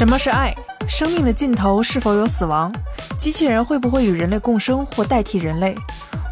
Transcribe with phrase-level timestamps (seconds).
[0.00, 0.56] 什么是爱？
[0.88, 2.72] 生命的尽头是否有死亡？
[3.18, 5.76] 机器人会不会与人类共生或代替人类？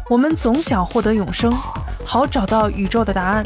[0.09, 1.53] 我们总想获得永生，
[2.03, 3.45] 好找到宇宙的答案，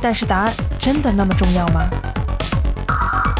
[0.00, 1.80] 但是答案真的那么重要吗？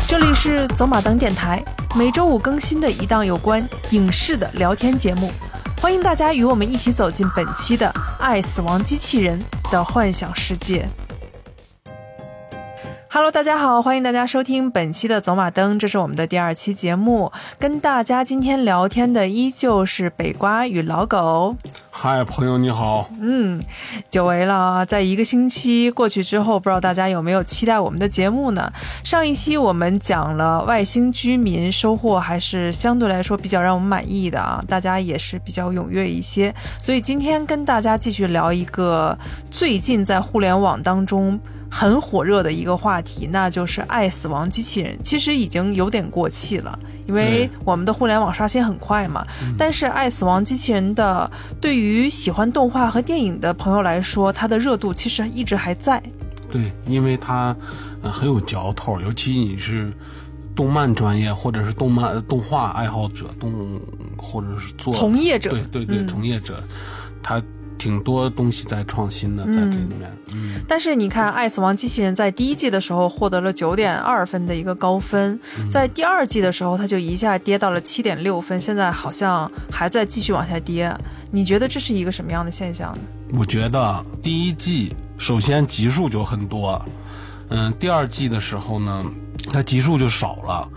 [0.08, 1.62] 这里是走马灯电台，
[1.94, 5.30] 每周五更新的一档有关影视的聊天节目，
[5.80, 7.86] 欢迎大家与我们一起走进本期的
[8.20, 10.88] 《爱死亡机器人》的幻想世界。
[13.24, 17.32] Hello，大家好，欢迎大家收听本期的走马灯，这是我们的第二期节目。
[17.58, 21.56] 跟大家今天聊天的依旧是北瓜与老狗。
[21.90, 23.08] 嗨，朋友你好。
[23.18, 23.62] 嗯，
[24.10, 28.70] 久违了啊，在一个星期过去之后，不知道大家有没有期待我们的节目呢？
[29.02, 36.54] 上一期我们讲了外星居民，收获还是相对来说比较让我们满意的啊，大家也是比较踊跃一些。
[36.78, 39.18] 所以今天跟大家继续聊一个
[39.50, 41.40] 最近在互联网当中。
[41.76, 44.96] 很火热的一个话题，那就是爱死亡机器人。
[45.02, 49.26] 其实已经有点过气了，因为我们的互联网刷新很快嘛。
[49.58, 51.28] 但是爱死亡机器人的，
[51.60, 56.00] 对于喜欢动画和电影的朋友来说，它的热度其实一直还在。
[56.48, 57.56] 对，因为它
[58.04, 59.92] 很有嚼头，尤其你是
[60.54, 63.80] 动漫专业或者是动漫动画爱好者，动
[64.16, 66.62] 或者是做从业者，对对对，从业者，
[67.20, 67.42] 他。
[67.78, 70.10] 挺多东西在创新的，在这里面。
[70.32, 75.38] 嗯，但是你看，《爱死亡机器人》在第一季的时候获得了九点二分的一个高分，
[75.70, 80.94] 在第二季的时候，它就一下跌到了七点六分，现在好像还在继续往下跌。
[81.30, 83.00] 你觉得这是一个什么样的现象呢？
[83.38, 86.80] 我觉得第一季首先集数就很多，
[87.48, 89.04] 嗯，第二季的时候呢，
[89.52, 90.68] 它集数就少了。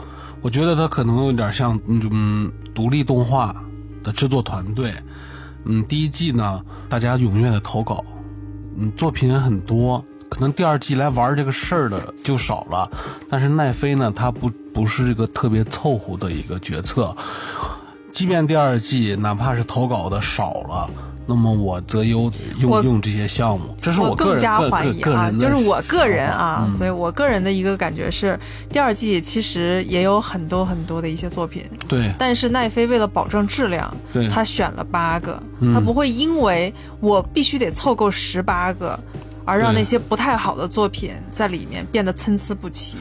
[0.42, 3.56] 我觉得它可能有点像嗯独立动画
[4.04, 4.94] 的制作团队。
[5.70, 8.04] 嗯，第一季呢，大家踊跃的投稿，
[8.78, 12.90] 嗯，作品很多，可能第二季来玩这个事儿的就少了。
[13.30, 17.16] 但是奈飞呢，它不不是一个特别凑合的一个决策，
[18.12, 20.90] 即便第二季哪怕是投稿的少了。
[21.30, 28.40] 那么我择优用用这些项目，这是我更加怀疑啊，就是我个人啊，所以我个人的一个感觉是，
[28.70, 35.38] 第二季其实也有很多很多的一些作品，对，但是奈飞为了保证质量，对，他选了八个，
[35.74, 38.98] 他不会因为我必须得凑够十八个，
[39.44, 42.98] 而让那些不太好的作品在里面变得参差不齐。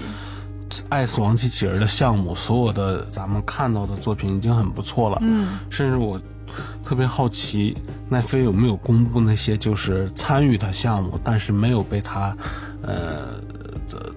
[0.89, 6.21] 爱死亡机器人的项目，所有的咱们看到的作品已经很不错了，嗯，甚至我。
[6.84, 7.77] 特别好奇，
[8.09, 12.37] 奈飞有没有公布那些就是参与他项目，但是没有被他，
[12.83, 13.41] 呃，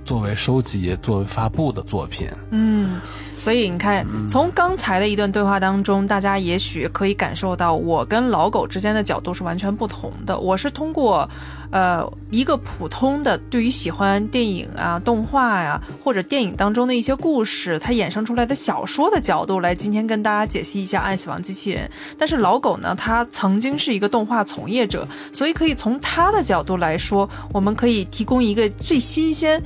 [0.03, 2.29] 作为收集、作为发布的作品？
[2.51, 2.99] 嗯。
[3.39, 10.37] 所以你看，从刚才的一段对话当中，大家也许可以感受到我跟老狗之间的角度是完全不同的。
[10.37, 11.27] 我是通过，
[11.71, 21.87] 呃，一个普通的对于喜欢电影啊、动画呀，或者电影当中的一些故事，它衍生出来的小说的角度来今天跟大家解析一下《爱死亡机器人》。
[22.17, 29.63] 但是老狗呢，他曾经是一个动画从业者，所以可以从他的角度来说，我们可以提供一个最新鲜。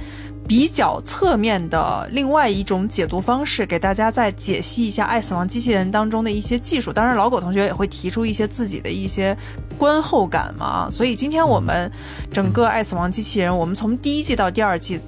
[0.48, 6.92] 比较侧面的另外一种解读方式，给大家再解析一下《爱死亡机器人》当中的一些技术。
[6.92, 9.36] 当然，老狗同学也会提出一些自己的一些
[9.78, 10.90] 观后感嘛。
[10.92, 11.90] 所以今天我们
[12.32, 15.00] 整个《爱死亡机器人》，我们从第一季到第二季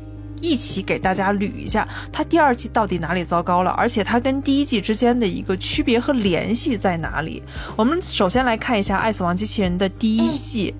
[0.41, 7.43] 一起给大家捋一下，它第二季到底哪里糟糕了，而且它跟第一季之间的一个区别和联系在哪里。
[7.75, 10.73] 我们首先来看一下《爱死亡机器人》的第一季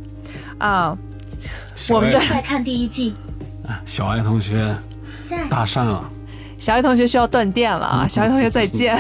[0.58, 0.98] 啊，
[1.90, 3.14] 我们在看第一季。
[3.86, 4.76] 小爱同学，
[5.50, 6.10] 搭讪了。
[6.58, 8.08] 小爱同学需要断电了啊！
[8.08, 8.98] 小爱同学再见。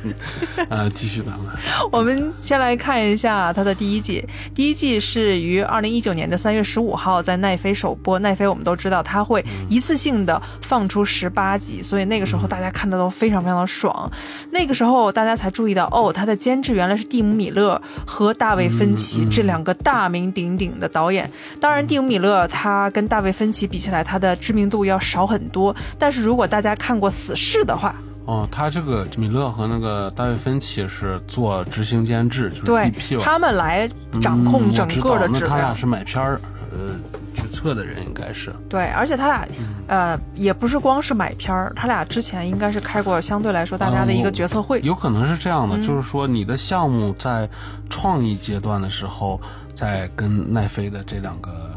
[0.68, 1.46] 呃，继续咱们。
[1.90, 4.24] 我们先来看一下它的第一季。
[4.54, 8.18] 第一季是于二零一九年的三月十五号在奈飞首播。
[8.18, 14.10] 奈飞我们都知道，它会一次性的放出十八集，所以那个时候大家看的都非常非常的爽。
[14.50, 21.30] 那个时候大家才注意到，哦，它的监制原来是蒂姆·米勒和大卫·芬奇这两个大名鼎鼎的导演。
[21.60, 25.74] 当然，蒂姆·米勒他跟大卫·芬奇比起来，他的知名度要少很多。
[25.98, 27.94] 但是如果大家看，过死侍的话，
[28.26, 33.88] 哦，他这个米勒和那个大卫芬奇是做执行监制，就是对，他们来
[34.20, 35.50] 掌控整个的质量。
[35.50, 36.40] 他俩是买片儿，
[36.70, 36.94] 呃，
[37.34, 38.54] 决策的人应该是。
[38.68, 39.48] 对，而且他俩，
[39.86, 44.80] 呃，也不是光是买片儿，他俩之前应该是开过相对来说大家的一个决策会。
[44.82, 47.48] 有可能是这样的，就是说你的项目在
[47.88, 49.40] 创意阶段的时候，
[49.74, 51.67] 在跟奈飞的这两个。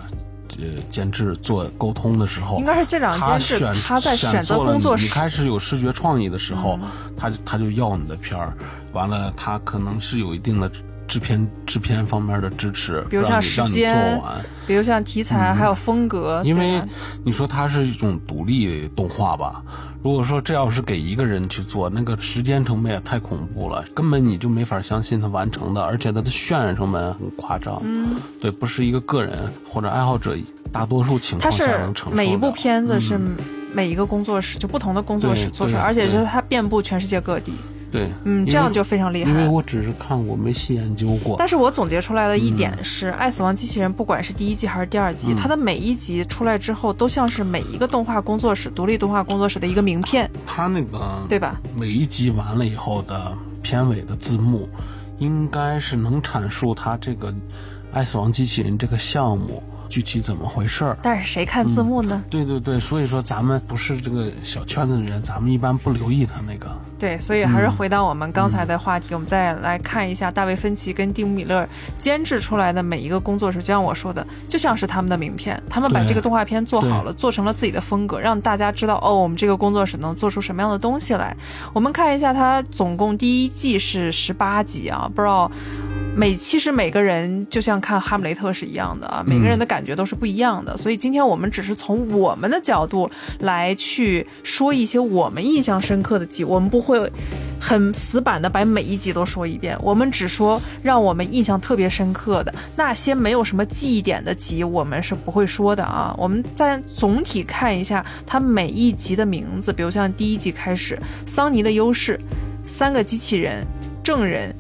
[0.59, 5.03] 呃，监制做沟通的时候，应该是这两监制他在选择工作室。
[5.03, 6.79] 你开始有视觉创意的时候，
[7.17, 8.53] 他他就要你的片儿，
[8.93, 10.71] 完了他可能是有一定的
[11.07, 14.21] 制片制片方面的支持，比如像时间。
[14.67, 16.81] 比如像题材还有风格，因为
[17.25, 19.61] 你说它是一种独立动画吧，
[20.03, 27.79] 如果说这要是给一个人去做，那个时间成本也太恐怖了，根本你就没法相信他完成的，而且它的渲染成本很夸张。
[27.83, 30.35] 嗯，对，不是一个个人或者爱好者
[30.71, 33.19] 大多数情况下是能承受每一部片子是
[33.71, 37.53] 每一个工作室，就不同的工作室做出来，而且是对它遍布全世界各地。
[37.91, 39.29] 对，嗯，这样就非常厉害。
[39.29, 41.35] 因为我只是看过，没细研究过。
[41.37, 51.59] 但是我总结出来的一点嗯是，爱死亡机器人》不管是第一季还是第二季，它的每一集出来之后，都像是每一个动画工作室、独立动画工作室的一个名片，它那个对吧？
[51.75, 54.69] 每一集完了以后的片尾的字幕，
[55.19, 57.31] 应该是能阐述它这个
[57.91, 59.61] 《爱死亡机器人》这个项目
[59.91, 60.97] 具体怎么回事儿。
[61.03, 62.23] 但是谁看字幕呢？
[62.29, 66.71] 对对对，所以说咱们不是这个小圈子的人，咱们一般不留意他那个。
[66.97, 71.67] 对，所以还是回到我们刚才的话题，我们再来看一下大卫芬奇跟蒂姆·米勒
[71.99, 81.35] 监制出来的每一个工作室，就像我说的，就像是他们的名片，他们把这个动画片做好了，做成了自己的风格，让大家知道哦，我们这个工作室能做出什么样的东西来。
[81.73, 85.51] 我们看一下，它总共第一季是十八集啊，不知道。
[86.13, 90.75] 每其实每个人就像看《哈姆雷特》是一样的啊，每个人的感觉都是不一样的。
[90.77, 97.11] 所以今天我们只是从我们的角度来去说一些我们印象深刻的集，我们不会
[97.59, 106.15] 很死板的把每一集都说一遍，我们只说让我们印象特别深刻的那些没有什么记忆点的集，我们是不会说的啊。
[106.17, 112.19] 我们再总体看一下它每一集的名字，比如像第一集开始，桑尼的优势，
[112.67, 113.65] 三个机器人，
[114.03, 114.53] 证人，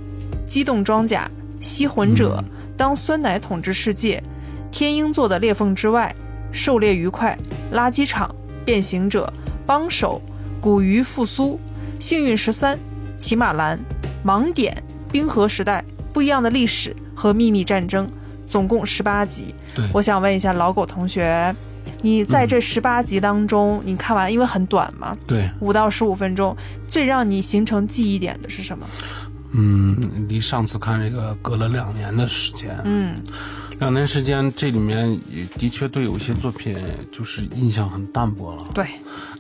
[0.47, 1.29] 机动装甲。
[1.63, 2.43] 吸魂者，
[2.75, 4.19] 当酸奶统治世界，
[4.71, 6.15] 天鹰座的裂缝之外，
[6.51, 7.37] 狩猎愉快，
[7.73, 8.33] 垃圾场，
[8.65, 9.31] 变形者，
[9.65, 10.21] 帮手，
[10.59, 11.59] 古鱼复苏，
[11.99, 12.79] 幸运十三，
[13.17, 13.79] 骑马蓝，
[14.25, 14.81] 盲点，
[15.11, 15.83] 冰河时代，
[16.13, 18.09] 不一样的历史和秘密战争，
[18.47, 19.53] 总共十八集。
[19.75, 21.53] 对，我想问一下老狗同学，
[22.01, 26.55] 你在这十八集当中，你看完因为很短嘛，对，五到十五分钟，
[26.87, 28.85] 最让你形成记忆点的是什么？
[29.53, 29.97] 嗯，
[30.29, 33.15] 离上次看这个隔了两年的时间，嗯，
[33.81, 36.77] 两年时间，这里面也的确对有一些作品
[37.11, 38.63] 就是印象很淡薄了。
[38.75, 38.85] 对，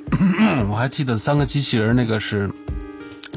[0.67, 2.49] 我还记得三个机器人那个是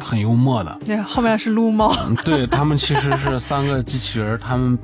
[0.01, 1.95] 很幽默的，对后面是撸猫。
[2.07, 4.79] 嗯对他们其实是三个机器人，他们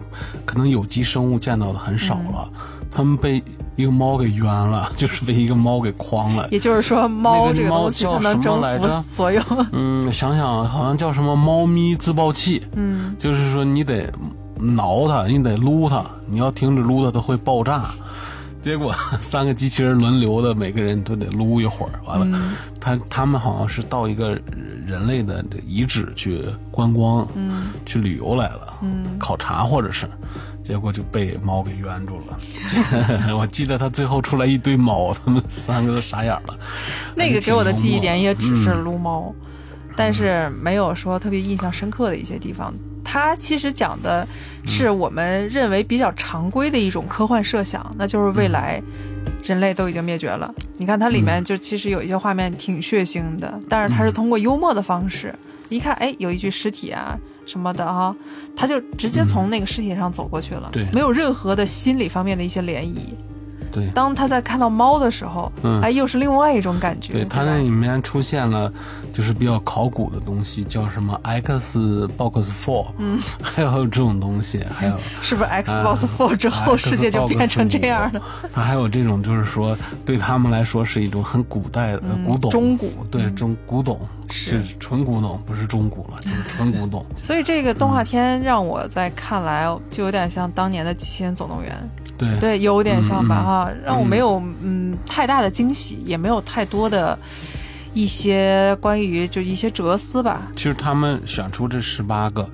[0.44, 2.52] 可能有机生物见到的很少了，
[2.90, 3.42] 他们被
[3.76, 6.46] 一个猫给冤了，就是被一个猫给诓了。
[6.50, 9.42] 也就是说，猫这个东西猫叫它能征什么来着服所有。
[9.72, 14.12] 嗯，想想好像叫什么猫咪自爆器，嗯，就是说你得
[14.60, 17.90] 挠它，你得撸它，你要停止撸它，它会爆炸。
[18.62, 21.92] 结果 三个机器人轮流的，每个人都得撸一会儿。
[22.04, 24.38] 完了，嗯他他们好像是到一个
[24.86, 30.06] 人类的遗址去观光，嗯，去旅游来了，嗯，考察或者是，
[30.62, 32.38] 结果就被猫给冤住了。
[33.34, 36.58] 我记得他最后出来一堆猫，他们三个都傻眼了。
[37.14, 39.34] 那个给我的记忆点也只是嗯撸猫，
[39.96, 42.74] 但是没有说特别印象深刻的一些地方。
[43.12, 44.24] 它其实讲的
[44.68, 48.80] 是我们认为比较常规的一种科幻设想，那就是未来
[49.42, 50.54] 人类都已经灭绝了。
[50.78, 55.34] 你看它里面就其实有一些画面挺血腥的，但是它是通过幽默的方式，
[55.68, 58.14] 一看哎有一具尸体啊什么的哈、
[58.54, 60.86] 他就直接从那个尸体上走过去了，对。
[60.92, 62.96] 没有任何的心理方面的一些涟漪。
[63.72, 65.80] 对，当他在看到猫的时候，嗯。
[65.80, 67.12] 哎，又是另外一种感觉。
[67.12, 68.70] 对，对它那里面出现了，
[69.12, 78.20] 就是比较考古的东西，叫什么 X box four，嗯，还有这种东西，还有 是不是 Xbox Four 之后、世界就变成这样了？
[78.52, 84.00] 它还有这种，就是说对他们来说是一种很古代的、古董，嗯中古对中古董
[84.30, 84.62] 是。
[84.78, 87.04] 纯古董，不是中古了， 就是纯古董。
[87.22, 91.72] 所以这个动画片让我在看来就有点像当年的《机器人总动员》，
[92.18, 92.38] 对。
[92.38, 93.44] 对，有点像吧嗯
[93.84, 97.18] 让我没有嗯太大的惊喜，也没有太多的
[97.92, 100.46] 一些关于就一些哲思吧。
[100.54, 102.48] 其实他们选出这十八个，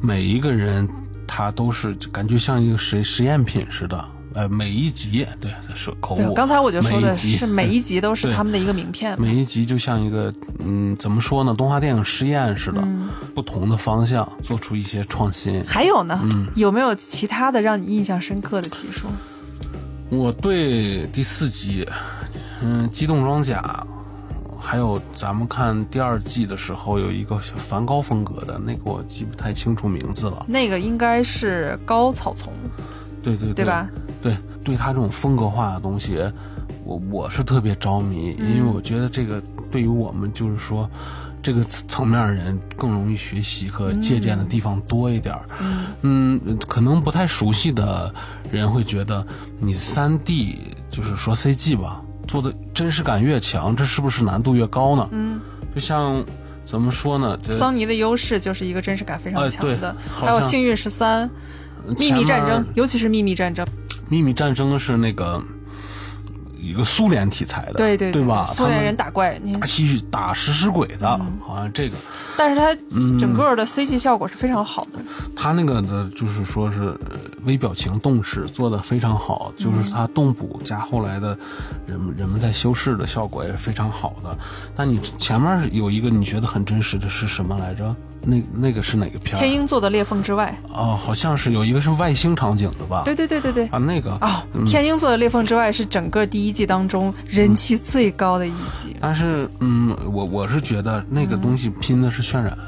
[0.00, 0.88] 每一个人
[1.26, 4.04] 他都是感觉像一个实实验品似的。
[4.34, 9.18] 呃，每一集对是口对，误，刚才我就说的是每一集都是他们的一个名片。
[9.18, 15.64] 每一集就像一个嗯，怎么说呢，动画电影实验似的，嗯不同的方向做出一些创新。
[15.66, 19.06] 还有呢，嗯有没有其他的让你印象深刻的集数？
[20.08, 21.86] 我对第四集，
[22.62, 23.84] 嗯，机动装甲，
[24.58, 30.46] 还有咱们看第二季的时候有一个梵高风格的那个，我记不太清楚名字了。
[30.48, 32.52] 那个应该是高草丛，
[33.20, 33.90] 对对对吧？
[34.22, 36.22] 对，对他这种风格化的东西，
[36.84, 40.88] 我我是特别着迷，因为我觉得这个对于我们就是说，
[41.46, 45.48] 这个层面的人更容易学习和借鉴的地方多一点儿。
[46.02, 48.12] 嗯，可能不太熟悉的
[48.50, 49.24] 人会觉得
[49.60, 50.58] 你三 D
[50.90, 55.08] 就是说 CG 吧，做的真实感越强，这是不是难度越高呢？
[55.12, 55.40] 嗯，
[55.72, 56.24] 就像
[56.64, 57.38] 怎么说呢？
[57.48, 61.30] 桑尼的优势就是一个真实感非常强的，还有幸运十三、
[61.96, 63.64] 秘密战争，尤其是秘密战争，
[64.08, 65.40] 秘密战争是那个
[66.66, 68.44] 一个苏联题材的，对对对吧？
[68.46, 71.08] 苏联人打怪，打吸打食尸鬼的，
[71.40, 71.96] 好像这个
[72.36, 74.98] 但是它嗯整个的 CG 效果是非常好的。
[75.36, 81.38] 他那个的，就是说是呃微表情动势做的非常好，就是它动捕加后来的
[81.86, 84.36] 人们人们在修饰的效果也是非常好的。
[84.74, 87.94] 但你前面有一个你觉得很真实的是什么来着？
[88.28, 89.38] 那那个是哪个片？
[89.38, 93.02] 天鹰座的裂缝之外，哦，好像是有一个是外星场景的吧？
[93.04, 93.66] 对对对对对。
[93.68, 98.50] 啊，那个哦，天鹰座的裂缝之外是整个第一季当中人气最高的一
[98.82, 98.96] 集。
[99.00, 102.58] 但是，嗯，我我是觉得那个东西拼的是渲染，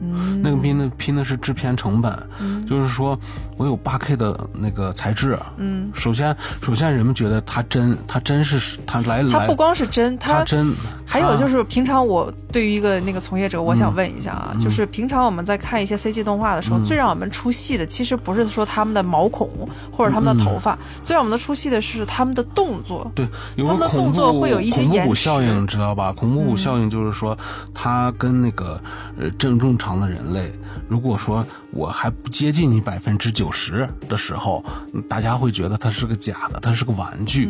[0.00, 3.18] 嗯，那个拼的拼的是制片成本，嗯，就是说
[3.58, 10.72] 我有八 K 的那个材质，嗯，首先首先人们觉得它真，它真是它来来，它不光是真，它它真，
[11.12, 13.76] 还有就是平常我对于一个那个从业者，我嗯。
[13.82, 19.48] 想问一下啊，就是平常我们在看一些 CG 动画的时候，最让我们出戏的，其实不是说他们的毛孔
[19.90, 23.10] 或者他们的头发，最让我们的出戏的是他们的动作。
[23.14, 26.12] 对，有他们的动作会有一些恐怖延迟谷效应，知道吧？
[26.12, 27.36] 恐怖谷效应就是说，
[27.74, 28.80] 他跟那个
[29.18, 30.52] 呃正正常的人类，
[30.88, 37.48] 如果说我还不接近你百分之九十的时候，嗯大家会觉得它是个假的，它是个玩具。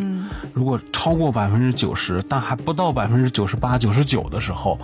[0.52, 4.78] 如果超过百分之九十，但还不到百分之九十八、九十九的时候，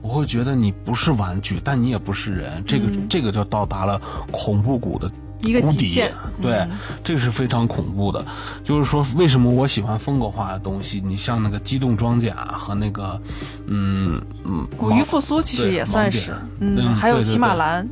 [0.00, 2.62] 我会觉得你不是玩具，但你也不是人。
[2.66, 5.10] 这个、这个就到达了恐怖谷的
[5.40, 6.66] 一个底极限，对，
[7.02, 8.24] 这个是非常恐怖的。
[8.62, 11.02] 就是说，为什么我喜欢风格化的东西？
[11.04, 13.20] 你像那个机动装甲和那个，
[13.66, 17.86] 嗯嗯，古鱼复苏其实也算是，嗯，嗯还有骑马兰、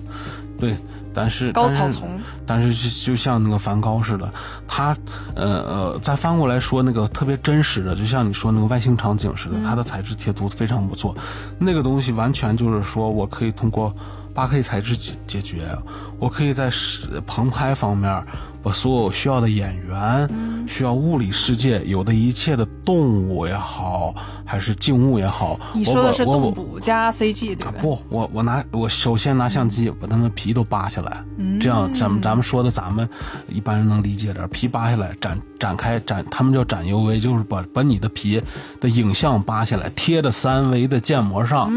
[0.69, 0.77] 是
[1.15, 2.09] 但是高草丛，
[2.47, 4.33] 但是就就像那个梵高似的，
[4.67, 4.97] 他
[5.35, 11.15] 呃呃，再翻过来说那个特别真实的，就像你说那个外星场景似的，它的材质贴图非常不错。
[11.59, 13.95] 那个东西完全就是说我可以通过
[14.33, 15.77] 八 K 材质解解决，
[16.23, 18.25] 我可以在实棚拍方面
[18.63, 20.31] 把所有需要的演员、
[20.69, 22.97] 需要物理世界有的一切的动
[23.29, 24.15] 物也好，
[24.45, 27.81] 还是静物也好，我你说的是动捕加 CG 对不对？
[27.81, 31.25] 不，我我拿我首先拿相机把他们皮都扒下来，
[31.61, 33.09] 这样咱们咱们说的咱们
[33.49, 38.41] 一般人能理解点，皮扒下来展展开展，他们叫展 UV，就是把把你的皮
[38.79, 41.69] 的影像扒下来贴在三维的建模上，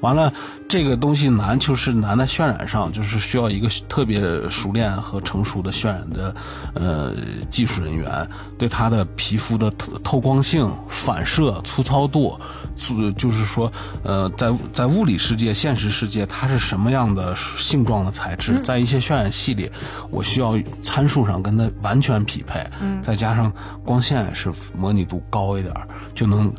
[0.00, 0.32] 完了
[0.66, 6.34] 这个东西难就是难在渲染上，就是需要一个特别熟练和成熟的渲染的
[6.74, 7.12] 呃
[7.50, 12.38] 技术人员，对他的皮肤的透透光性、反射、粗糙度，
[12.76, 13.70] 粗就是说
[14.04, 19.68] 呃在在物理世界、现实世界它是什么样的性状的材质，在一些渲染系里，
[20.08, 22.64] 我需要参数上跟它完全匹配，
[23.02, 23.52] 再加上
[23.84, 26.50] 光线是模拟度高一点儿，就能。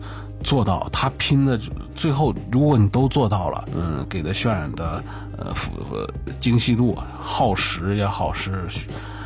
[0.44, 1.56] 做到，他拼的
[1.94, 5.04] 最后，如果你都做到了，嗯，给的渲染的
[5.44, 8.68] 呃符合精细度、耗时也好，是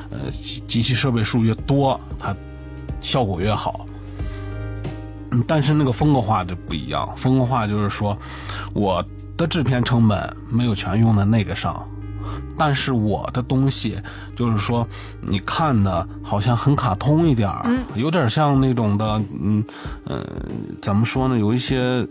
[0.09, 0.31] 呃
[0.67, 2.35] 机器设备数越多，它
[3.01, 3.85] 效果越好。
[5.45, 8.17] 但是那个风格化就不一样，风格化就是说，
[8.73, 9.03] 我
[9.35, 11.85] 的制片成本没有全用在那个上，
[12.57, 13.97] 但是我的东西
[14.35, 14.87] 就是说，
[15.21, 17.65] 你看的好像很卡通一点儿，
[17.95, 19.63] 有点像那种的，嗯
[20.03, 20.25] 呃，
[20.81, 21.37] 怎么说呢？
[21.37, 22.05] 有一些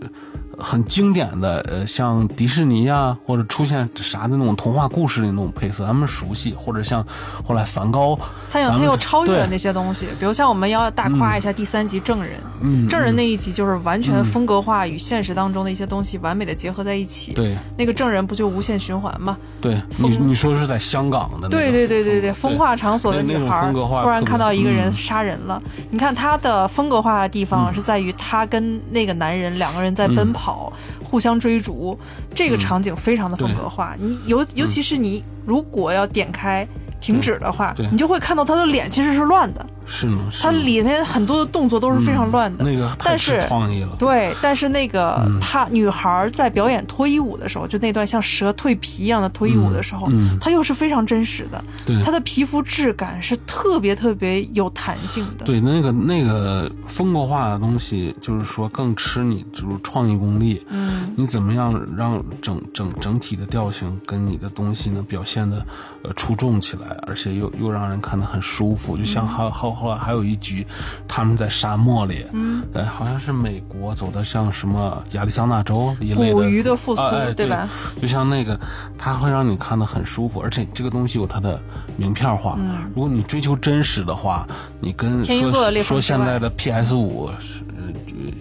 [0.57, 7.05] 很经典的，呃，像迪士尼啊，或者出现啥的那种童话故事的那种配色，咱们熟悉，或者像
[7.45, 8.17] 后来梵高，
[8.49, 17.33] 他有他咱们有超越了那些东西，比如像我们要大夸一下第三集《证人》，嗯证人那一集就是完全风格化与现实当中的一些东西完美的结合在一起。
[17.33, 19.37] 对那个证人不就无限循环吗？
[19.61, 24.93] 对，你你说是在香港的那个对对对对对，风风化场所的女孩突然看到一个人嗯。
[24.93, 25.61] 杀人了。
[25.91, 31.99] 你看她的风格化的地方是在于她跟那个男人两个人在奔跑，互相追逐，
[32.35, 33.97] 这个场景非常的风格化。
[33.99, 36.67] 你尤尤其是你如果要点开
[37.01, 42.65] 停止的话，你就会看到她的脸其实是乱的，是呢，它里面很多的动作都是非常乱的。
[42.65, 51.63] 那个太但是创意了，对，但是那个她女孩在表演脱衣舞的时候，就那段像蛇蜕皮一样的脱衣舞的时候，嗯她又是非常真实的。
[51.85, 55.45] 对她的皮肤质感是特别特别有弹性的。
[55.45, 60.65] 对，那个那个风格化的东西，就是说更吃你就是创意功力。
[60.69, 65.65] 嗯，你怎么样让整整整体的调性跟你的东西呢表现的
[66.03, 70.67] 呃出众起来，而且又又让人看得很舒服，就像好好后来还有一局，
[71.09, 77.69] 他们在沙漠里，嗯，呃，好像是美国走的像什么亚利桑那州一类的捕鱼的复苏啊哎对吧？
[78.01, 78.59] 就像那个，
[78.97, 81.61] 它会让你看得很舒服，而且这个东西有它的
[81.97, 82.59] 名片化。
[82.95, 84.47] 如果你追求真实的话，
[84.81, 87.29] 你跟说说现在的 PS 五，
[87.77, 87.83] 呃，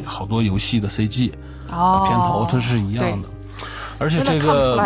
[0.05, 1.31] 好多游戏的 CG
[1.71, 3.27] 哦，片头它是一样的。
[4.03, 4.77] 而且这个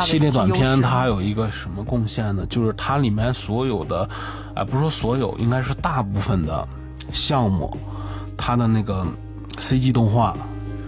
[0.00, 2.46] 系列短片，它还有一个什么贡献呢？
[2.48, 4.08] 就是它里面所有的，
[4.54, 6.66] 啊、不是说所有，应该是大部分的
[7.12, 7.76] 项目，
[8.34, 9.06] 它的那个
[9.58, 10.34] CG 动画，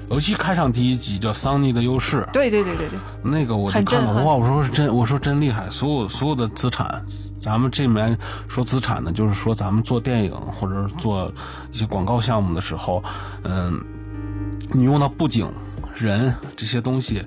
[0.09, 4.33] 尤其开场第一集叫《桑尼的优势》，对对对对对，那个我就看了，哇！
[4.35, 7.05] 我说是真，我说真厉害，所有所有的资产，
[7.39, 8.17] 咱们这里面
[8.49, 11.31] 说资产呢，就是说咱们做电影或者是做
[11.71, 13.05] 一些广告项目的时候，
[13.43, 13.79] 嗯，
[14.73, 15.47] 你用到布景。
[15.97, 17.25] 人这些东西，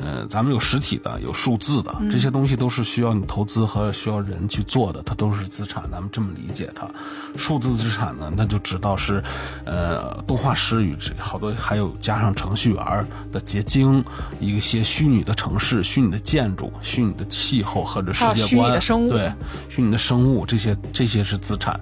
[0.00, 6.88] 呃，咱们有实体的，有数字的，这些东西都是需要你投资和需要人去做的，它都是资产，咱们这么理解它。
[7.36, 9.22] 数字资产呢，那就知道是，
[9.64, 14.04] 呃，动画师与这好多还有加上程序员的结晶，
[14.38, 19.32] 一些虚拟的城市、虚拟的建筑、虚拟的气候或者世界观，的生物对，
[19.68, 21.78] 虚拟的生物，这些这些是资产。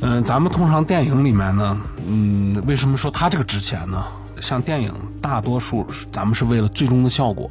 [0.00, 4.02] 嗯，咱们通常电影里面呢，嗯，为什么说它这个值钱呢？
[4.40, 7.50] 像电影，大多数咱们是为了最终的效果。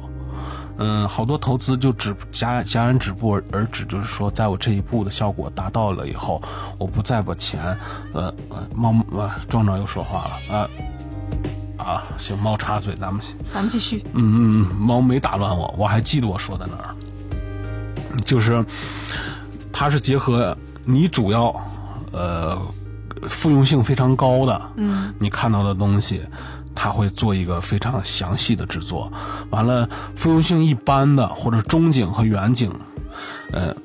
[0.82, 6.40] 嗯，好多投资就只戛戛然止步而而止，就是说，在我这一步的效果达到了以后，
[6.78, 7.76] 我不再把钱，
[8.14, 10.68] 呃呃，猫呃壮壮又说话了啊
[11.76, 14.02] 啊，行，猫插嘴，咱们咱们继续。
[14.14, 16.96] 嗯嗯，嗯，猫没打乱我，我还记得我说的哪儿，
[18.24, 18.64] 就是
[19.70, 20.56] 它是结合
[20.86, 21.54] 你主要
[22.12, 22.58] 呃
[23.28, 26.22] 复用性非常高的，嗯，你看到的东西，
[26.80, 29.12] 它会做一个非常详细的制作。
[29.50, 32.72] 完了，复用性一般的或者中景和远景，
[33.52, 33.76] 呃。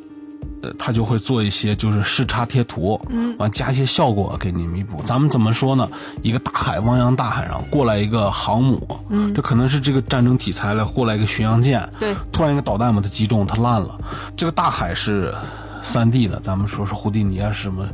[0.62, 5.00] 呃，他就会做一些就是视差贴图，嗯，完加一些效果给你弥补。
[5.04, 5.88] 咱们怎么说呢？
[6.24, 14.00] 一个大海，汪洋大海上过来一个航母，嗯，这可能是这个战争题材了，过来一个巡洋舰，对，突然一个导弹把它击中，它烂了。
[14.36, 15.36] 这个大海是
[15.84, 17.88] 三 D 的，咱们说是胡迪尼啊是什么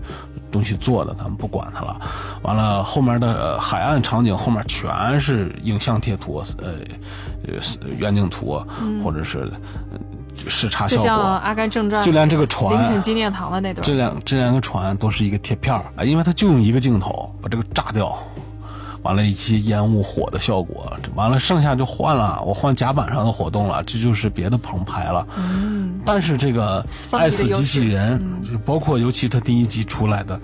[0.51, 1.99] 东西做的，咱们不管它了。
[2.43, 6.73] 完了，后面的、呃海岸场景后面全是影像贴图，呃
[7.47, 8.61] 呃远景图，
[9.03, 9.49] 或者是、
[9.91, 9.99] 呃
[10.47, 11.29] 视察效就像《果。
[11.29, 18.17] 阿甘正传》就连这个林船肯，纪念堂的那段，这两这两个船都是一个贴片儿啊，因为它就用一个镜头把这个炸掉，
[19.03, 25.27] 完了一些烟雾火的效果，完了剩下就换了，我换甲板上的活动了，这就是别的棚拍了。
[25.37, 30.39] 嗯，但是这个爱死机器势人，就包括尤其他第一集出来的，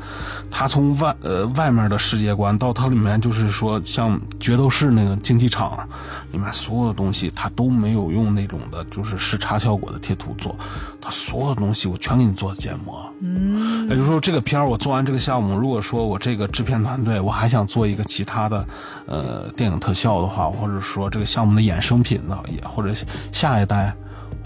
[0.50, 5.88] 他从外呃外面的世界观到它里面就是说像决斗士那个竞技场
[6.32, 10.56] 里面所有的东西，他都没有用那种的就是视差效果的贴图做，
[11.00, 13.08] 他所有东西我全给你做建模。
[13.22, 18.66] 嗯也就是说，这个片儿我做完这个项目，如果说我这个制片团队我还想做一个其他的
[19.06, 22.94] 呃电影特效的话，或者说这个项目的衍生品呢，也或者
[23.32, 23.94] 下一代，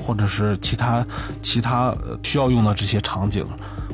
[0.01, 1.05] 或者是其他
[1.41, 3.45] 其他呃需要用到这些场景，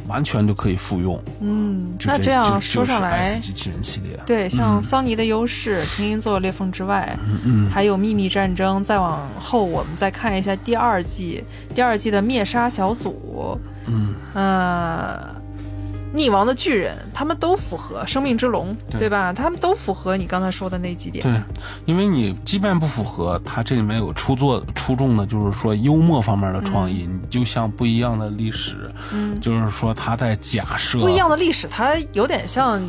[0.08, 1.22] 完全就可以复用。
[1.42, 7.70] 嗯，就那这样说上来，机器人系列，对，像桑尼的优势、天鹰座裂缝之外，嗯。
[7.70, 11.44] 还有秘密战争，再往后我们再看一下第二季，
[11.76, 15.36] 第二季的灭杀小组，嗯，呃，
[16.18, 19.32] 溺亡的巨人，他们都符合生命之龙，对对吧？
[19.32, 21.24] 他们都符合你刚才说的那几点。
[21.24, 21.40] 对，
[21.86, 32.82] 因为你即便不符合，它这里面有出作出众的，就是说幽默方面的创意，你就像不一样的历史，嗯，就是说他在假设不一样的历史，它有点像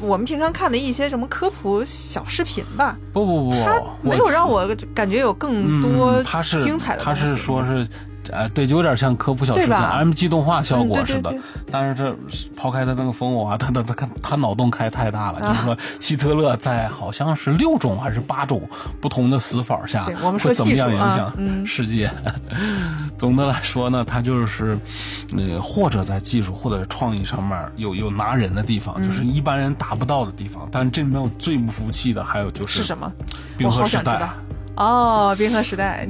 [0.00, 2.96] 我们平常看的一些什么科普小视频吧。
[3.12, 7.26] 不不不，它没有让我感觉有更多嗯、他是精彩的他东西。
[7.26, 7.86] 是说是。
[8.30, 11.30] 呃，对，就有点像科普小视频，MG 动画效果嗯对对似的。
[11.30, 12.16] 对但是这
[12.56, 18.62] 抛开他那个蜂窝啊，他他他他他脑洞开太大了，就是说希特勒在好像是六种还是八种
[19.00, 22.10] 不同的死法下我们说会怎么样影响嗯世界。
[23.18, 24.78] 总的来说呢，他就是，
[25.36, 30.68] 呃，或者在技术或者创意上面有有拿人的地方，嗯就是一般人达不到的地方。
[30.70, 33.10] 但这里面我最不服气的还有就是是什么？
[33.56, 34.28] 冰河时代。
[34.74, 36.08] 哦，冰河时代，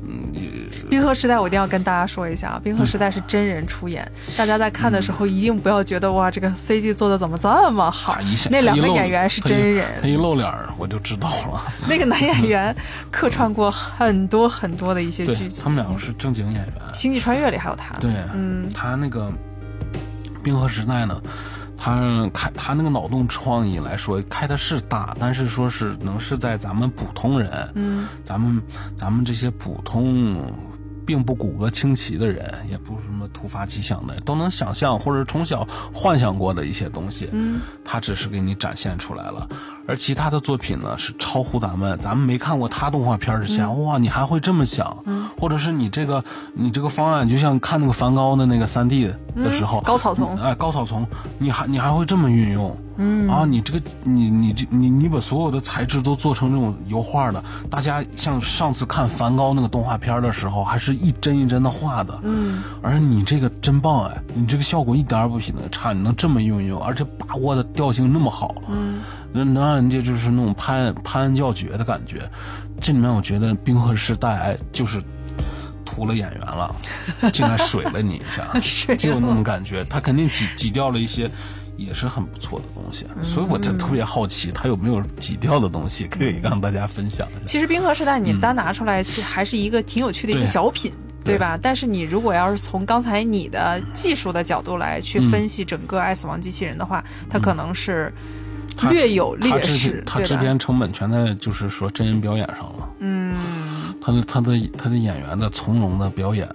[0.89, 2.61] 冰河时代，我一定要跟大家说一下啊！
[2.63, 8.17] 冰河时代是真人出演，大家在看的时候一定不要觉得哇，这个 CG 做的怎么这么好
[8.51, 11.63] 那两个演员是真人，他一露脸我就知道了。
[11.89, 12.75] 那个男演员
[13.11, 16.73] 客串过很多很多的一些剧情，他们两个是正经演员。
[16.95, 17.95] 星际穿越》里还有他。
[17.99, 19.33] 对，嗯，他那个
[20.43, 21.21] 冰河时代呢，
[21.85, 28.63] 他开他那个脑洞创意来说开的是大，但是说是能是在咱们普通人，嗯，咱们
[28.97, 30.41] 咱们这些普通。
[31.05, 39.49] 并不骨骼清奇的人，也不是什么突发奇想的人，都能想象或者从小幻想过的一些东西，嗯，他只是给你展现出来了。
[39.87, 51.07] 而其他的作品呢，是超乎咱们，咱们没看过他动画片之前，哇，你还会这么想，嗯，或者是你这个你这个方案，就像看那个梵高的那个三 D 的时候，高草丛，哎，高草丛，
[51.39, 69.01] 你还你还会这么运用，嗯，啊，你这个你你这你你把所有的材质都做成这种油画的，大家像上次看梵高那个动画片的时候，还是一帧一帧的画的，嗯，而你这个真棒哎，你这个效果一点儿不比那差，你能这么运用，而且把握的调性那么好，嗯。
[69.33, 72.29] 能能让人家就是那种拍拍案叫绝的感觉，
[72.81, 75.03] 这里面我觉得《冰河时代》就是
[75.85, 76.75] 图了演员了，
[77.33, 78.47] 进来水了你一下，
[78.97, 79.85] 就有那种感觉。
[79.85, 81.31] 他肯定挤挤掉了一些，
[81.77, 83.07] 也是很不错的东西。
[83.23, 87.41] 所以我就特别好奇，他有没有挤掉的东西可以让大家分享一下。
[87.47, 90.93] 其实《冰河时代》你单拿出来，其实还是一个挺有趣的一个小品，
[91.25, 91.59] 对吧？
[91.61, 98.13] 但是你如果要是从刚才你的技术的角度来去分析整个《爱死亡机器人》的话，它可能是。
[98.89, 102.89] 略有劣势，他制片成本全在就是说真人表演上了。
[103.01, 103.35] 嗯，
[104.01, 106.47] 他的他的他的演员的从容的表演，《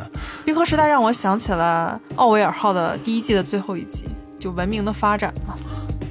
[0.46, 4.06] 冰河时代》让我想起了奥维尔号的第一季的最后一集，
[4.40, 5.56] 就文明的发展嘛。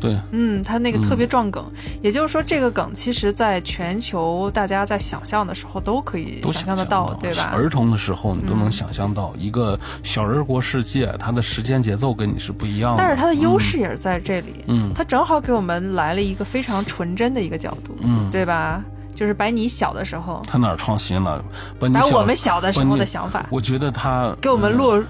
[0.01, 1.65] 对，嗯，他那个特别撞梗，
[2.03, 7.51] 也就是说，这个梗其实在全球大家在想象的时候都可以想象得到，对吧？
[7.55, 12.99] 儿童的时候你都能想象到一个小人国世界，它的时间节奏跟你是不一样的。
[12.99, 18.85] 但是它的优势也是在这里，嗯，它正好给我们来了一个非常纯真的一个角度，嗯，对吧？
[19.17, 21.43] 就是把你小的时候，他哪创新了？
[21.81, 25.03] 把我们小的时候的想法，我觉得他给我们落，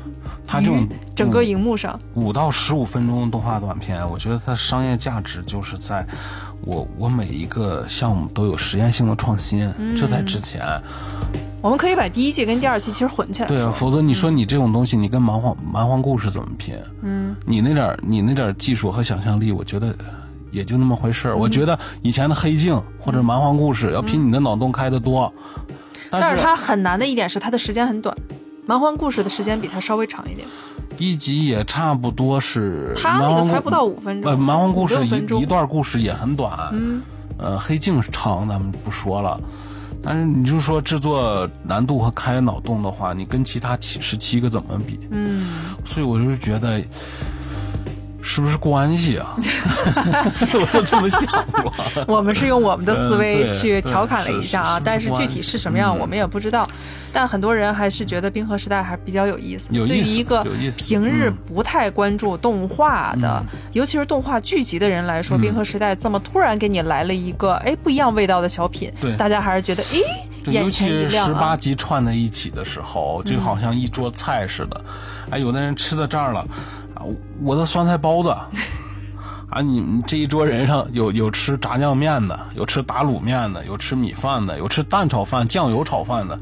[0.47, 6.07] 他这种整个荧幕上五到十五分钟动画短片，我觉得它商业价值就是在
[6.63, 10.63] 我我每一个项目都有实验性的创新，这才值钱，
[11.61, 16.77] 我们可以把第一季跟第二季其实混起来，对啊，否则你说你这种东西，你跟蛮荒蛮荒故事怎么拼？
[17.03, 19.93] 嗯，你那点你那点技术和想象力，我觉得。
[20.57, 25.31] 也就那么回事儿，我觉得以前的黑镜或者蛮荒故事要比你的脑洞开得多。
[26.11, 28.17] 但是它很难的一点是它的时间很短，
[28.65, 30.49] 蛮荒故事的时间比它稍微长一点。
[30.97, 32.95] 一集也差不多是。
[32.97, 34.33] 它那个才不到五分钟。
[34.33, 36.71] 呃，蛮荒故事一一段故事也很短。
[36.73, 37.03] 嗯。
[37.37, 39.39] 呃，黑镜长，咱们不说了。
[40.03, 44.99] 但是你就说制作难度和开脑洞的话，你跟其他七十七个怎么比？
[45.11, 45.75] 嗯。
[45.85, 46.83] 所以我就是觉得。
[48.29, 49.37] 是不是关系啊？
[50.53, 51.73] 我就这么想过。
[52.09, 56.69] 我们是用我们的思维去调侃了一下啊，但是具体是什么样我们也不知道。
[57.13, 59.69] 但很多人还是觉得《冰河时代》还比较有意思。
[59.71, 59.95] 有意思。
[59.95, 60.45] 对于一个
[60.77, 71.29] 平日不太关注动画的，尤其是动画剧集的人来说，《冰河时代》这么突然给你来了一个哎不一样味道的小品，大家还是觉得哎眼前一亮啊。
[71.29, 74.85] 十八集串在一起的时候，就好像一桌菜似的。
[75.31, 76.45] 哎，有的人吃到这儿了。
[77.43, 78.31] 我的酸菜包子，
[79.51, 86.39] 啊，你们这一桌人上有有吃炸酱面的，有吃打卤面的，有吃米饭的，有吃蛋炒饭、酱油炒饭的，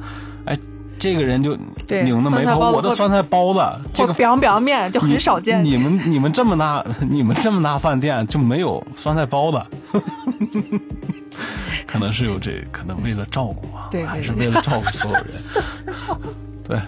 [0.47, 0.59] 哎，
[0.99, 1.57] 这个人就
[1.89, 3.61] 拧着眉头，我的酸菜包子，
[3.93, 5.63] 这个表表面就很少见。
[5.63, 9.63] 你们你们这么大，你们这么大饭店就没有酸菜包子？
[11.87, 15.25] 可能是有这，可能为了照顾啊，对还是为了照顾所有人？
[16.67, 16.81] 对。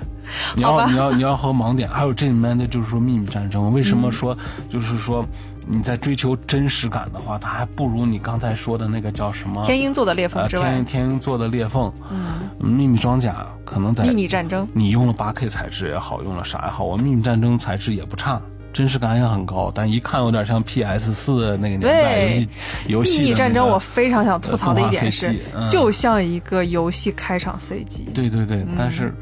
[0.56, 4.36] 你要你要你要和盲点，还有这里面的就是说秘密战争，为什么说
[4.68, 5.24] 就是说
[5.68, 18.40] 你在追求真实感的话，它还不如你刚才说的那个叫什么天鹰座的裂缝之外，天天鹰座的裂缝，嗯，秘密装甲可能在秘密战争，你用了八 K 材质也好，用了啥也好，我秘密战争材质也不差，
[18.72, 22.48] 真实感也很高，但一看有点像 PS 四那个年代游戏
[22.88, 23.22] 游戏。
[23.22, 25.38] 秘密战争我非常想吐槽的一点是，
[25.70, 28.12] 就像一个游戏开场 CG。
[28.12, 29.14] 对对对，但是。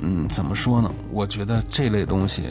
[0.00, 0.90] 嗯，怎么说呢？
[1.10, 2.44] 我觉得这类东西，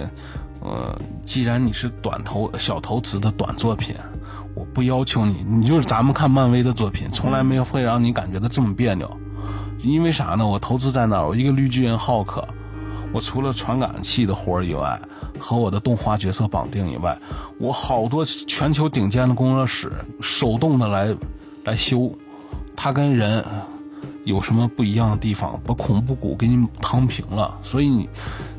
[0.60, 3.96] 呃，既然你是短投小投资的短作品，
[4.54, 9.10] 我不要求你，你就是咱们看漫威的作品，从来没有会让你感觉到这么别扭。
[9.84, 10.46] 因为啥呢？
[10.46, 11.28] 我投资在那儿？
[11.28, 12.46] 我一个绿巨人浩克，
[13.14, 15.00] 我除了传感器的活以外，
[15.40, 17.18] 和我的动画角色绑定以外，
[17.60, 21.16] 我好多全球顶尖的工作室手动的来
[21.64, 22.12] 来修，
[22.76, 23.44] 它跟人。
[24.28, 25.58] 有什么不一样的地方？
[25.66, 28.10] 把恐怖谷给你躺平了，所以你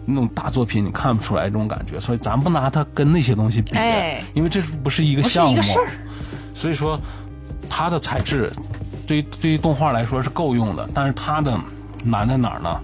[0.07, 2.01] 那种大作品你看不出来这种感觉。
[2.01, 3.73] 所以咱不拿它跟那些东西比，
[4.33, 5.61] 因为这不是一个项目。
[6.55, 6.99] 所以说，
[7.69, 8.51] 它的材质
[9.07, 11.61] 对于对于动画来说是够用的，但是它的
[12.03, 12.81] 难在哪儿呢？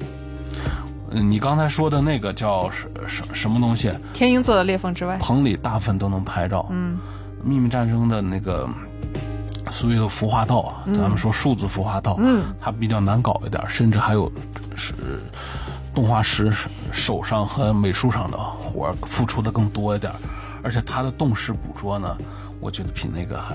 [1.11, 3.91] 嗯，你刚才说的那个叫什什什么东西？
[4.13, 6.67] 天鹰座的裂缝之外，棚里大部分都能拍照。
[6.71, 6.99] 嗯，
[7.43, 8.69] 秘密战争的那个。
[9.71, 14.31] 所谓的孵化道啊，咱们说数字孵化道，嗯，它比较难搞一点，甚至还有
[14.77, 14.93] 是
[15.95, 16.53] 动画师
[16.93, 20.13] 手上和美术上的活儿付出的更多一点，
[20.63, 22.17] 而且它的动视捕捉呢，
[22.61, 23.55] 我觉得比那个还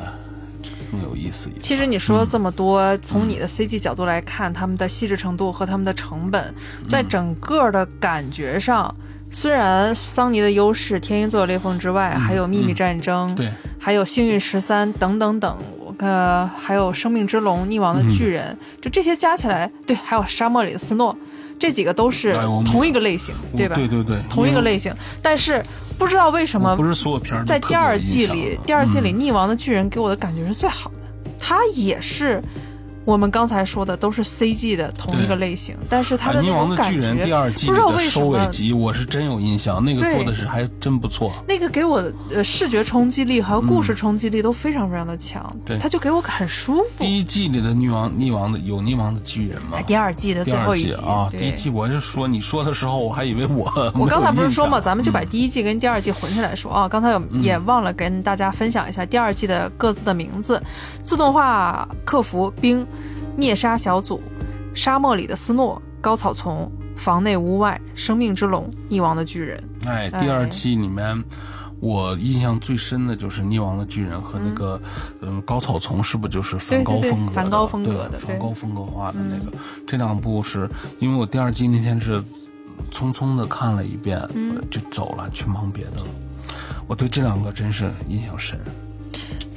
[0.92, 1.62] 更有意思一点。
[1.62, 6.54] 其实你说了这么多，从你的 CG 角度来看，他们的细致程度和他们的成本，
[6.88, 8.94] 在整个的感觉上，
[9.30, 15.58] 虽然桑尼的优势《天鹰座的裂缝》之外，还有《秘密战争》对，还有《幸运十三》等等等，
[16.00, 21.14] 呃，还有《生命之龙》《溺亡的巨人》就这些加起来，对，还有《沙漠里的斯诺》，
[21.60, 22.34] 这几个都是
[22.66, 23.76] 同一个类型，对吧？
[23.76, 25.62] 对对对，同一个类型，但是
[25.98, 30.98] 不知道为什么不是所有片在第二季里，第二季里，溺亡的巨人给我的感觉是最好的。
[31.38, 32.42] 他也是
[33.10, 41.34] 我们刚才说的都是 CG 的同一个类型，但是他的感的巨人》第觉，二季不知道里的收为什么尾集，我是真有印象，那个对做的是还真不错。
[41.48, 47.04] 那个给我的呃视觉冲击力还有故事冲击力都非常非常的强，嗯对他就给我很舒服。
[47.04, 49.82] 第一季里的女王溺亡的有溺亡的巨人吗？
[49.88, 56.88] 第二季的最后一集季啊，对第一季我是说你说的时候，我还以为我我刚才不是说嘛，咱们就把第一季跟第二季混起来说啊。
[56.88, 60.62] 刚才有嗯也忘了跟大家分享一下第二季的各自的名字：
[61.04, 62.86] 自动化客服兵、
[63.40, 64.22] 灭杀小组、
[64.76, 69.64] 沙漠里的斯诺、高草丛、房内屋外、生命之龙、溺亡的巨人。
[69.86, 71.24] 哎，哎第二季里面。
[71.82, 74.82] 我印象最深的就是《溺亡的巨人》和那个，
[75.22, 77.32] 嗯，高草丛是不是就是梵高风格的？
[77.32, 79.58] 梵高风格的梵高风格画的那个。
[79.88, 82.22] 这两部是因为我第二季那天是
[82.92, 86.08] 匆匆的看了一遍，嗯就走了，去忙别的了。
[86.86, 88.60] 我对这两个真是印象深。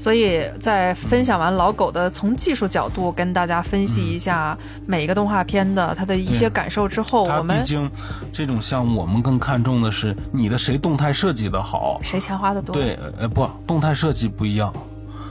[0.03, 7.89] 所以在分享完老狗的从技术角度跟大家分析一下每一个动画片的它的一些感受之后，我们毕竟
[8.33, 12.01] 这种项目，我们更看重的是你的谁动态设计的好。
[12.03, 12.75] 谁钱花的多？
[12.75, 14.75] 对，呃，不，动态设计不一样，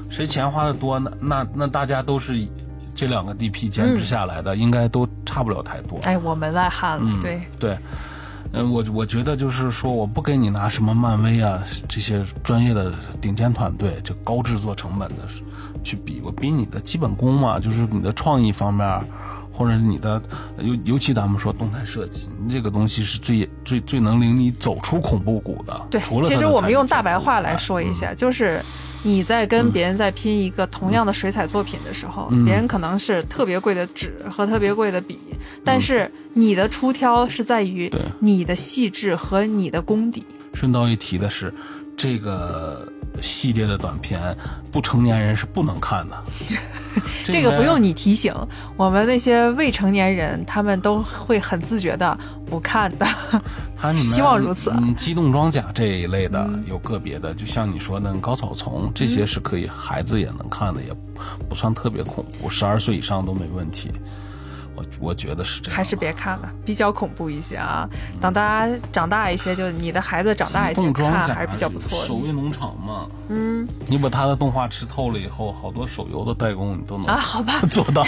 [0.10, 2.48] 谁钱花的多，那那那大家都是
[2.96, 6.00] 这两个 DP 坚持下来的，应该都差不了太多。
[6.04, 7.42] 哎，我门外汉了，嗯对。
[7.60, 7.78] 对，
[8.54, 15.18] 嗯、我我觉得就是说，我不给你拿什么漫威啊这些专业的顶尖团队，就高制作成本的
[15.84, 19.02] 去比，我比你的基本功嘛，就是你的创意方面。
[19.54, 20.20] 或者你的
[20.60, 25.80] 尤尤其咱们说动态设计，这个东西是最最最能领你走出恐怖谷的。
[25.92, 28.64] 对，除了其实我们用大白话来哎说一下，就是
[29.04, 35.20] 你在跟别人在拼一个同样的水彩作品的时候，嗯别人可能是特别贵的纸和特别贵的笔，
[35.64, 40.26] 但是你的出挑是在于你的细致和你的功底。
[40.54, 41.54] 顺道一提的是，
[41.96, 42.86] 这个
[43.22, 44.20] 系列的短片，
[44.72, 46.24] 不成年人是不能看的。
[47.24, 47.94] 这个不用你。
[47.94, 48.34] 提醒，
[48.76, 53.06] 我们那些未成年人，他们都会很自觉的不看的。
[53.78, 60.94] 他你们 希望如此啊嗯，机动装甲这一类的、有个别的，就像你说的高草丛，这嗯些是可以孩子也能看的，也
[61.48, 63.92] 不算特别恐怖，十二岁以上都没问题。
[64.76, 65.78] 我我觉得是这样。
[65.78, 67.88] 还是别看了，比较恐怖一些啊。
[68.20, 72.08] 等大家长大一些，就你的孩子长大一些看还是比较不错的。
[72.08, 78.06] 手艺农场嘛，嗯，你把他的动画吃透了以后，好多手游的代工你都能啊，好吧， 做到。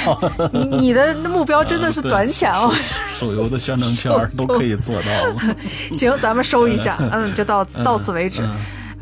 [0.51, 2.73] 你你的目标真的是短浅哦。
[3.13, 5.09] 手游的宣传片儿都可以做到。
[5.93, 8.41] 行，咱们收一下， 嗯，就到到此为止。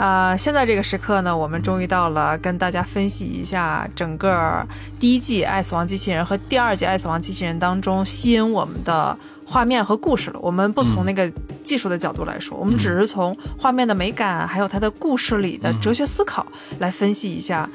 [0.01, 4.65] 嗯啊、现在这个时刻呢，我们终于到了跟大家分析一下整个
[4.99, 10.39] 第一季《爱死亡机器人》和第二季《爱死亡机器人》当中吸引我们的画面和故事了。
[10.41, 11.31] 我们不从那个
[11.63, 16.43] 技术的角度来说，我们只是从画面的美感，还有它的故事里的哲学思考
[16.79, 17.69] 来分析一下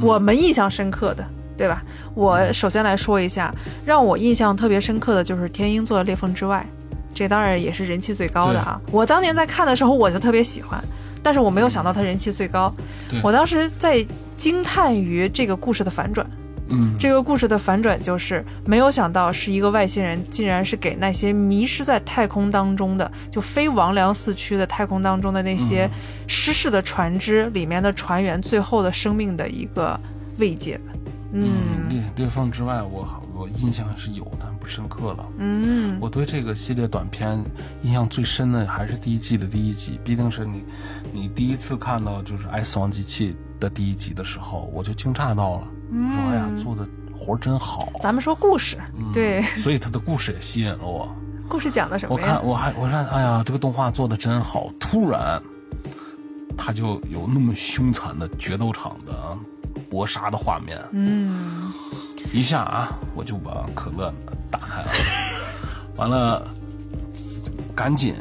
[0.00, 1.26] 我们印象深刻的。
[1.56, 1.80] 对吧？
[2.16, 3.54] 我首先来说一下，
[3.86, 6.66] 让我印象特别深刻的就是《天鹰座的裂缝之外》，
[7.14, 8.80] 这当然也是人气最高的啊。
[8.90, 10.82] 我当年在看的时候，我就特别喜欢，
[11.24, 12.72] 但是我没有想到他人气最高
[13.08, 13.20] 对。
[13.24, 14.06] 我当时在
[14.36, 16.24] 惊叹于这个故事的反转。
[16.68, 25.86] 嗯，这个故事的反转就是没有想到是一个外星人，竟然是给那些迷失在太空当中的，就非王良四驱的太空当中的那些
[26.26, 30.00] 失事的船只里面的船员最后的生命的一个
[30.38, 30.92] 慰藉吧。
[31.32, 35.28] 嗯裂裂缝之外，我好我印象是有，但不深刻了。
[35.36, 37.38] 嗯，我对这个系列短片
[37.82, 40.64] 印象最深的还是第一季的第一集，毕竟是你
[41.12, 47.92] 你第一次看到就是《爱死亡机器》的第一集的时候，我就惊诧到了，嗯说哎呀，做的活儿真好。
[48.00, 48.78] 咱们说故事，
[49.12, 51.14] 对，所以他的故事也吸引了我。
[51.46, 52.42] 故事讲的什么呀看？
[52.42, 54.66] 我还我看，哎呀，这个动画做的真好。
[54.80, 55.42] 突然，
[56.56, 59.36] 他就有那么凶残的决斗场的
[59.90, 61.70] 搏杀的画面，嗯，
[62.34, 64.12] 一下啊，我就把可乐
[64.50, 64.90] 打开了，
[65.94, 66.42] 完了，
[67.76, 68.12] 赶紧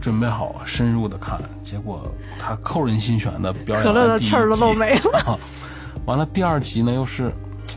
[0.00, 5.18] 准备好深入的看，结果他扣人心弦的表演可乐的气儿都集漏没了。
[5.20, 5.38] 啊，
[6.04, 7.26] 完了第二集呢又是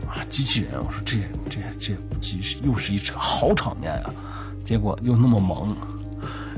[0.08, 4.10] 啊机器人，我说这这这机又是一场好场面啊！
[4.64, 5.76] 结果又那么萌。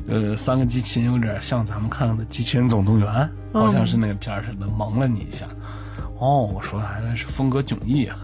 [0.08, 3.30] 呃，三个机器人有点像咱们看的《机器人总动员》，
[3.60, 5.44] 好像是那个片儿似的，萌了你一下。
[6.20, 8.16] 哦，我说原来是风格迥异啊，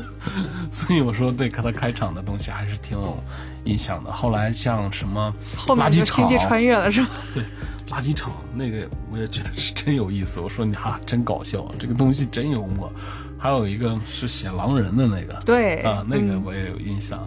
[0.70, 3.16] 所以我说对他开场的东西还是挺有
[3.64, 4.12] 印象的。
[4.12, 7.08] 后来像什么后面垃圾场就星际，穿越了是吧？
[7.32, 7.42] 对，
[7.88, 10.38] 垃圾场那个我也觉得是真有意思。
[10.38, 12.92] 我说你哈、真搞笑，这个东西真幽默。
[13.38, 17.18] 还有一个是写狼人的那个，对啊，那个嗯我也有印象。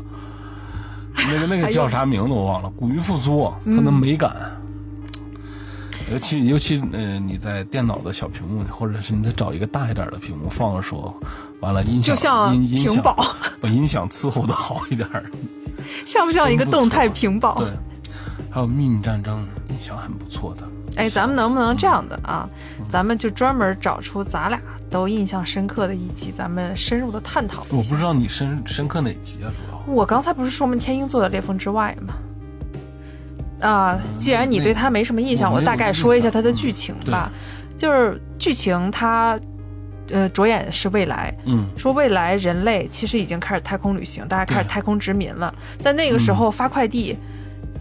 [1.15, 4.31] 那个那个叫啥名字我忘了，古鱼复苏，它的美感。
[6.11, 11.15] 尤其尤其呃，你在电脑的小屏幕，或者是你再找一个大一点的屏幕放的时候，
[11.59, 15.23] 完了音响就像音音响屏保把音响伺候的好一点儿。
[16.05, 17.55] 像不像一个动态屏保？
[17.55, 17.67] 对，
[18.49, 20.67] 还有秘密战争，印象很不错的。
[20.95, 22.47] 哎，咱们能不能这样的啊？
[22.87, 24.61] 咱们就专门找出咱俩
[24.91, 27.65] 都印象深刻的一集，咱们深入的探讨。
[27.71, 29.93] 我不知道你深深刻哪集啊，主要。
[29.93, 32.13] 我刚才不是说我们天鹰座的裂缝之外吗？
[33.63, 37.31] 啊，既然你对它没什么印象，我我大概说一下它的剧情吧。
[37.75, 39.39] 就是剧情它，
[40.09, 45.53] 呃，着眼是未来，嗯说未来人类其实已经开始太空旅行，大家开始太空殖民了。
[45.79, 47.17] 在那个时候发快递，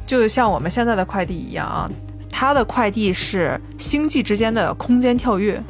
[0.07, 1.91] 就像我们现在的快递一样啊，
[2.31, 5.63] 它的快递是星际之间的空间跳跃。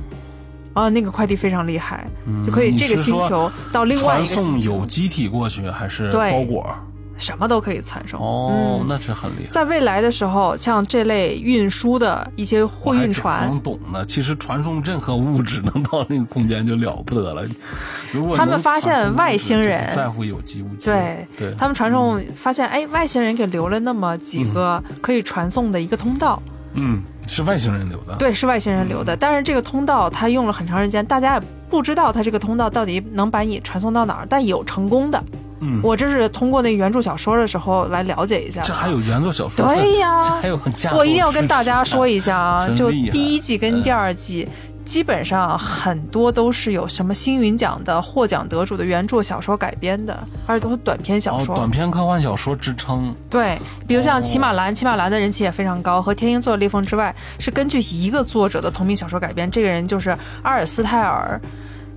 [0.74, 6.74] 啊，那个快递非常厉害，嗯，就可以这个星球到另外一个星球传送有，机体过去还是包裹？
[7.22, 8.20] 什么都可以传送。
[8.20, 9.50] 哦，嗯那是很厉害。
[9.50, 14.04] 在未来的时候，像这类运输的一些货运船能，懂的。
[14.06, 17.42] 其实传送任何物质能到那个空间就了不得了。
[18.12, 26.42] 如果他们发现外星人在乎有机物机，对对，他们传送发现，哎，外星人给留了那么几个可以传送的一个通道，
[26.74, 28.16] 嗯，是外星人留的。
[28.16, 29.16] 对，是外星人留的。
[29.16, 35.22] 但是这个通道它用了很长时间，大家也不知道它这个通道到底能把你传送到哪儿，但有成功的。
[35.62, 38.60] 嗯，我这是通过那个原著小说的时候来了解一下。
[38.62, 40.60] 这还有原著小说，对呀这还有
[40.94, 44.46] 我一定要跟大家说一下啊，就第一季跟第二季。
[44.84, 51.54] 基本上很多都是有什么星云奖的获奖得主的原著小说改编的，而且都是短篇小哦，说。
[51.54, 53.14] 短篇科幻小说之称。
[53.30, 60.10] 对，比如像哦骑马兰，骑马兰的人气也非常高，和天鹰座的裂缝之外是根据一个作者的同名小说改编，这个人就是
[60.42, 61.40] 阿尔斯泰尔·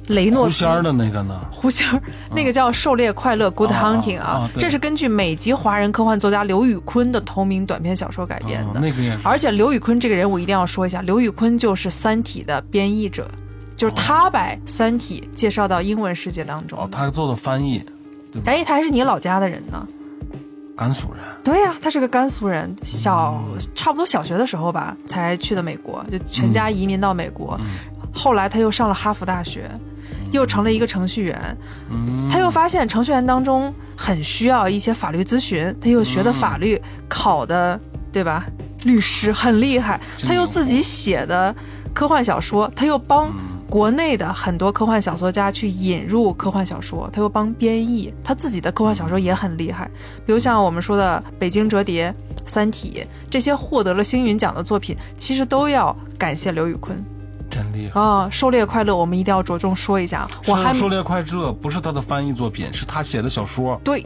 [0.08, 1.40] 雷诺兹狐仙儿的那个呢？
[1.52, 2.02] 狐仙儿，
[2.36, 8.68] 那个叫《狩猎快乐》（Good 哦 Hunting） 啊这是根据美籍华人科幻作家刘宇昆的同名短篇小说改编的。
[8.68, 9.20] 哦那个也是。
[9.24, 13.30] 而且刘宇昆这个人，我一定要说一下，刘宇昆就是《三体》的编译者，
[13.76, 16.98] 就是他把《三体》介绍到英文世界当中哦，的。
[16.98, 17.84] 他做的翻译，
[18.32, 18.52] 对吧？
[18.52, 19.88] 哎，他还是你老家的人呢？
[20.78, 21.24] 甘肃人。
[21.42, 23.42] 对呀、他是个甘肃人，小
[23.74, 27.58] 差不多小学的时候吧，才去的美国，就全家移民到美国。
[28.14, 29.70] 后来他又上了哈佛大学，
[30.32, 31.58] 又成了一个程序员。
[31.90, 37.80] 嗯，他又发现程序员当中很需要一些法律咨询，他又学的法律，考的
[38.12, 38.46] 对吧？
[38.86, 41.56] 律师很厉害，他又自己写的
[41.94, 43.34] 科幻小说，他又帮
[43.68, 49.90] 国内的很多科幻小说家去引入科幻小说，他又帮编译，他自己的科幻小说也很厉害，
[50.24, 52.12] 比如像我们说的《北京折叠》
[52.46, 56.96] 《三体》这些获得了星云奖的作品，其实都要感谢刘宇昆
[57.50, 58.00] 真厉害。
[58.00, 58.30] 啊！
[58.32, 64.06] 狩猎快乐，我们一定要着重说一下，我还狩猎快乐不是他的翻译作品，是他写的小说，对。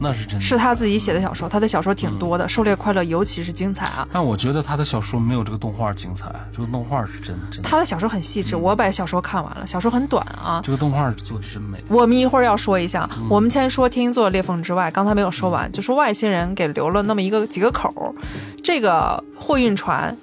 [0.00, 0.40] 那是真的。
[0.40, 4.04] 是他自己写的小说，他的小说挺多的，狩猎快乐》尤其是精彩啊。
[4.12, 10.60] 但我觉得他的小说没有这个动画精彩，这个动画是真真的，他的小说很细致，我把小说看完了，小说很短啊。
[10.64, 11.78] 这个动画做的真美。
[11.86, 18.12] 我们一会儿要说一下，我们先说天鹰座的裂缝之外，刚才没有说完，就说外星人给留了那么一个几个口，
[18.64, 20.16] 这个货运船。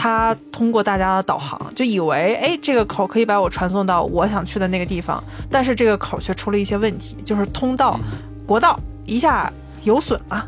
[0.00, 7.98] 它通过大家的导航，就以为哎，这个口可以把我传送到我想去的那个地方，但是这个口却出了一些问题，就是通道、
[8.46, 10.46] 国道一下有损了，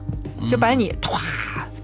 [0.49, 1.19] 就把你唰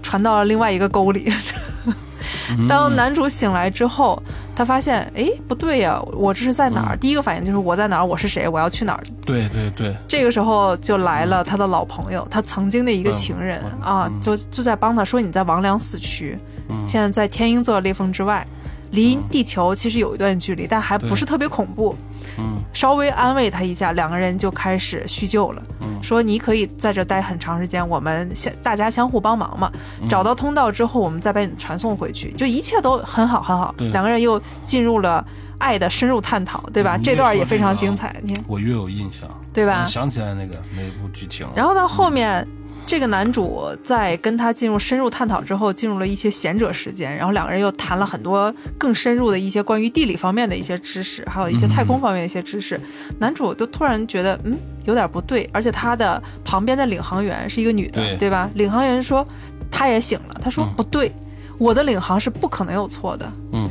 [0.01, 1.29] 传到了另外一个沟里。
[2.69, 4.21] 当男主醒来之后，
[4.55, 6.95] 他发现，哎，不对呀，我这是在哪儿？
[6.95, 8.05] 第一个反应就是我在哪儿？
[8.05, 8.47] 我是谁？
[8.47, 9.03] 我要去哪儿？
[9.25, 16.39] 对对对，这个时候就来了他的老朋友，他曾经的一个情人嗯啊，就就在帮他说你在王良四区，
[16.87, 18.45] 现在在天鹰座裂缝之外，
[18.91, 21.95] 离地球其实有一段距离，但还不是特别恐怖。
[22.39, 25.61] 嗯，稍微安慰他一下，两个人就开始叙旧了。
[25.81, 29.71] 嗯说你可以在这待很长时间，我们相大家相互帮忙嘛。
[29.99, 33.73] 嗯找到通道之后，我们再把你传送回去，就一切都很好很好。
[33.75, 35.25] 对两个人又进入了
[35.57, 36.95] 爱的深入探讨，对吧？
[36.95, 39.85] 嗯这段也非常精彩，你看我越有印象，对吧？
[39.85, 41.47] 想起来那个那部剧情。
[41.55, 42.47] 然后到后面，
[42.87, 52.79] 这个男主在跟他进入深入探讨之后，进入了一些贤者时间，然后两个人又谈了很多更深入的一些关于地理方面的一些知识，还有一些太空方面的一些知识。
[53.19, 58.49] 男主就突然觉得，嗯，有点不对，而且他的旁边的领航员是一个女的，对对吧？
[58.55, 59.27] 领航员说，
[59.69, 61.11] 他也醒了，他说、嗯不对，
[61.57, 63.29] 我的领航是不可能有错的。
[63.51, 63.69] 嗯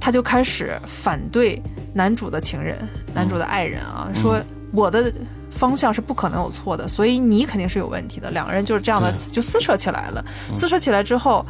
[0.00, 1.60] 他就开始反对
[1.92, 2.78] 男主的情人、
[3.12, 4.40] 男主的爱人啊，说
[4.72, 5.12] 我的
[5.50, 8.30] 方向是不可能有错的，所以你肯定是有问题的。
[8.30, 11.44] 两个人就是这样的就撕扯起来了，撕扯起来之后。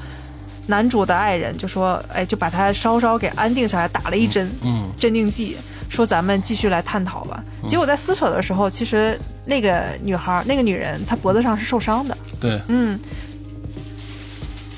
[0.70, 5.56] 男主的爱人就说：“哎，就把他稍稍给安定下来，打了一针嗯镇定剂，
[5.88, 12.14] 说咱们继续来探讨吧。”结果在撕扯的时候，其实那个女孩、那个女人，她脖子上是受伤的。
[12.38, 13.00] 对，嗯，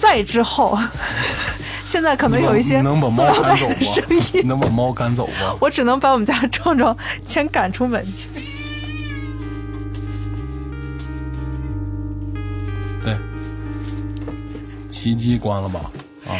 [0.00, 0.78] 再之后，
[1.84, 4.24] 现在可能有一些你能把塑料袋猫赶走的声吗？
[4.32, 5.54] 音你，能把猫赶走吗？
[5.60, 6.96] 我只能把我们家壮壮
[7.26, 8.28] 先赶出门去。
[13.02, 13.16] 对，
[14.90, 15.80] 洗衣机关了吧？
[16.28, 16.32] 啊，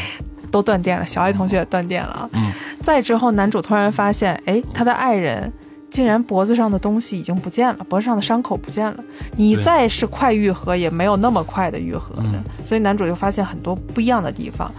[0.51, 2.29] 都断电了，小爱同学也断电了啊。
[2.33, 2.51] 嗯
[2.83, 5.53] 再之后，男主突然发现，哎，他的爱人
[5.91, 9.05] 竟然脖子上的东西已经不见了，脖子上的伤口不见了。
[9.37, 12.23] 你再是快愈合，也没有那么快的愈合的。
[12.25, 14.71] 嗯所以男主就发现很多不一样的地方。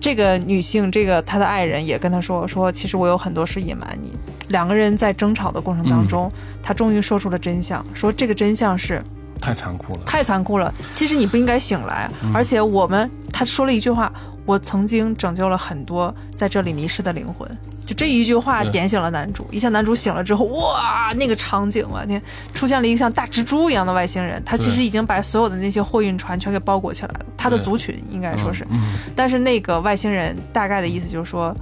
[0.00, 4.12] 这个女性，这个他的爱人也跟他说说，其实我有很多事隐瞒你。
[4.48, 6.30] 两个人在争吵的过程当中，
[6.62, 9.02] 他终于说出了真相，说这个真相是
[9.40, 10.00] 太残酷了。
[10.06, 10.72] 太残酷了。
[10.94, 14.12] 其实你不应该醒来，嗯而且我们他说了一句话
[14.46, 17.46] ：“我曾经拯救了很多在这里迷失的灵魂。”
[17.86, 22.20] 就这一句话点醒了男主，一下男主醒了之后，哇，那个场景，我天，
[22.52, 31.56] 出现了一个像大蜘蛛一样的外星人，他其实已经把所有的那些货运船全给包裹起来了，他的族群应该说是，嗯但是那个外星人大概的意思就是说，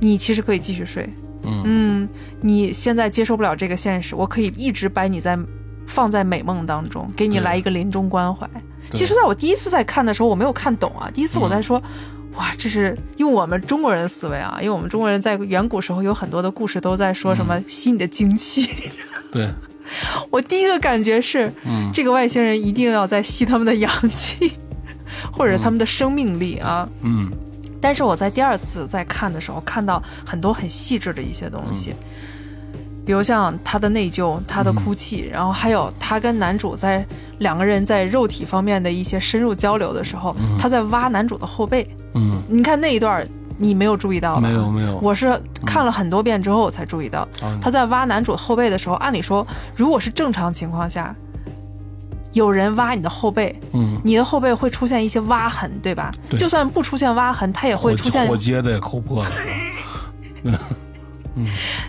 [0.00, 1.08] 你其实可以继续睡，
[1.44, 1.62] 嗯。
[1.64, 2.08] 嗯，
[2.40, 5.38] 你现在接受不了这个现实，我可以一直把你在
[5.86, 8.48] 放在美梦当中，给你来一个临终关怀。
[8.92, 11.10] 其实，在我第一次在看的时候，我没有看懂啊。
[11.12, 17.46] 第一次我在说，嗯哇，这是用我们中国人的思维啊，因为我们中国人在远古时候有很多的故事都在说什嗯。
[17.46, 18.68] 么吸你的精气。
[19.32, 19.48] 对，
[20.30, 21.90] 我第一个感觉是，嗯。
[21.94, 24.52] 这个外星人一定要在吸他们的阳气，
[25.32, 26.88] 或者他们的生命力啊。
[27.02, 27.30] 嗯。
[27.80, 31.94] 但是我在第二次在看的时候，看到很多很细致的一些东西，
[33.06, 37.06] 比如像他的内疚、他的哭泣，然后还有他跟男主在
[37.38, 41.88] 两个人在肉体方面的一些深入交流的时候，他在挖男主的后背。
[42.14, 43.26] 嗯，你看那一段，
[43.56, 44.40] 你没有注意到吧？
[44.40, 49.46] 没有没有我是看了很多遍之后我才注意到，啊他在挖男主后背的时候，按理说，
[49.76, 51.14] 如果是正常情况下，
[52.32, 56.10] 有人挖你的后背，嗯，你的后背会出现一些挖痕，对吧？
[56.28, 59.30] 对就算不出现挖痕，它也会出现火接的也抠破了。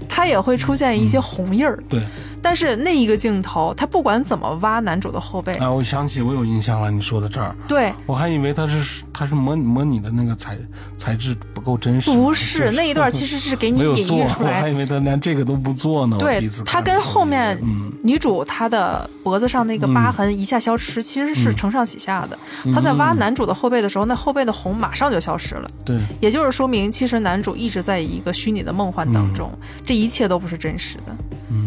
[0.07, 1.81] 它也会出现一些红印儿。
[1.89, 2.01] 对，
[2.47, 10.57] 但是那一个镜头，他不管怎么挖男主的后背，哎，我想起我有印象了，你说的这儿，对，我还以为他是他是模模拟的那个材
[10.95, 14.59] 材质不够真实，不是那一段其实是给你隐喻出来。
[14.59, 16.15] 我还以为他连这个都不做呢。
[16.17, 17.91] 对他跟后面嗯。
[18.03, 22.39] 女主她的脖子上那个疤痕一下消失，其实是承上启下的。
[22.71, 25.67] 他在挖男主的后背的时候，那后背的红马上就消失了。
[25.83, 25.99] 对。
[26.21, 29.51] 也就是说明，其实男主一直在一个虚拟的梦幻当中，
[29.85, 31.17] 这一切都不是真实的，
[31.51, 31.66] 嗯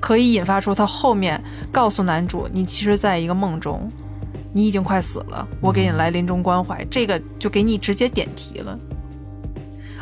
[0.00, 1.42] 可以引发出他后面
[1.72, 3.90] 告诉男主，你其实在一个梦中，
[4.52, 8.78] 你已经快死了，我给你来临终关怀，这个就给你直接点题了。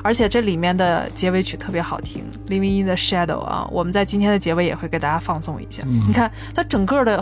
[0.03, 5.83] 而且这里面的结尾曲特别好听，《Living in the Shadow》啊，我们在今天的结尾也会给大家放送一下。
[5.85, 7.21] 嗯你看它整个的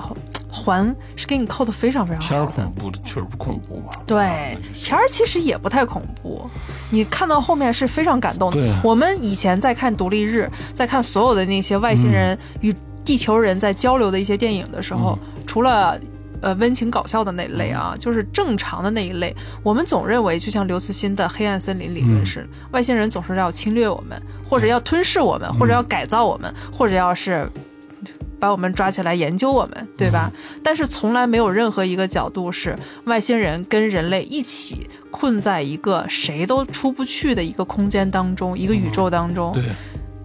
[0.55, 4.01] 环是给你扣的非常非常片儿，恐怖的确实不恐怖吧？
[4.07, 6.49] 对片儿其实也不太恐怖，
[6.91, 8.81] 你看到后面是非常感动的。
[8.85, 12.73] 我们以前在看独立日，在看所有的那些外星人与
[13.05, 15.99] 地球人在交流的一些电影的时候，除了。
[16.43, 19.35] 呃，温情搞笑的那一类啊，就是正常的那一类。
[19.63, 27.51] 我们总认为，就像刘慈欣的《黑暗森林》理论是，外星人总是要侵略我们，或者要吞噬我们，或者要改造我们，或者要是
[28.45, 30.31] 把我们抓起来研究我们，对吧？
[30.63, 39.63] 但是从来没有任何一个角度是外星人跟人类一起困在一个谁都出不去的一个空间当中，一个宇宙当中，对，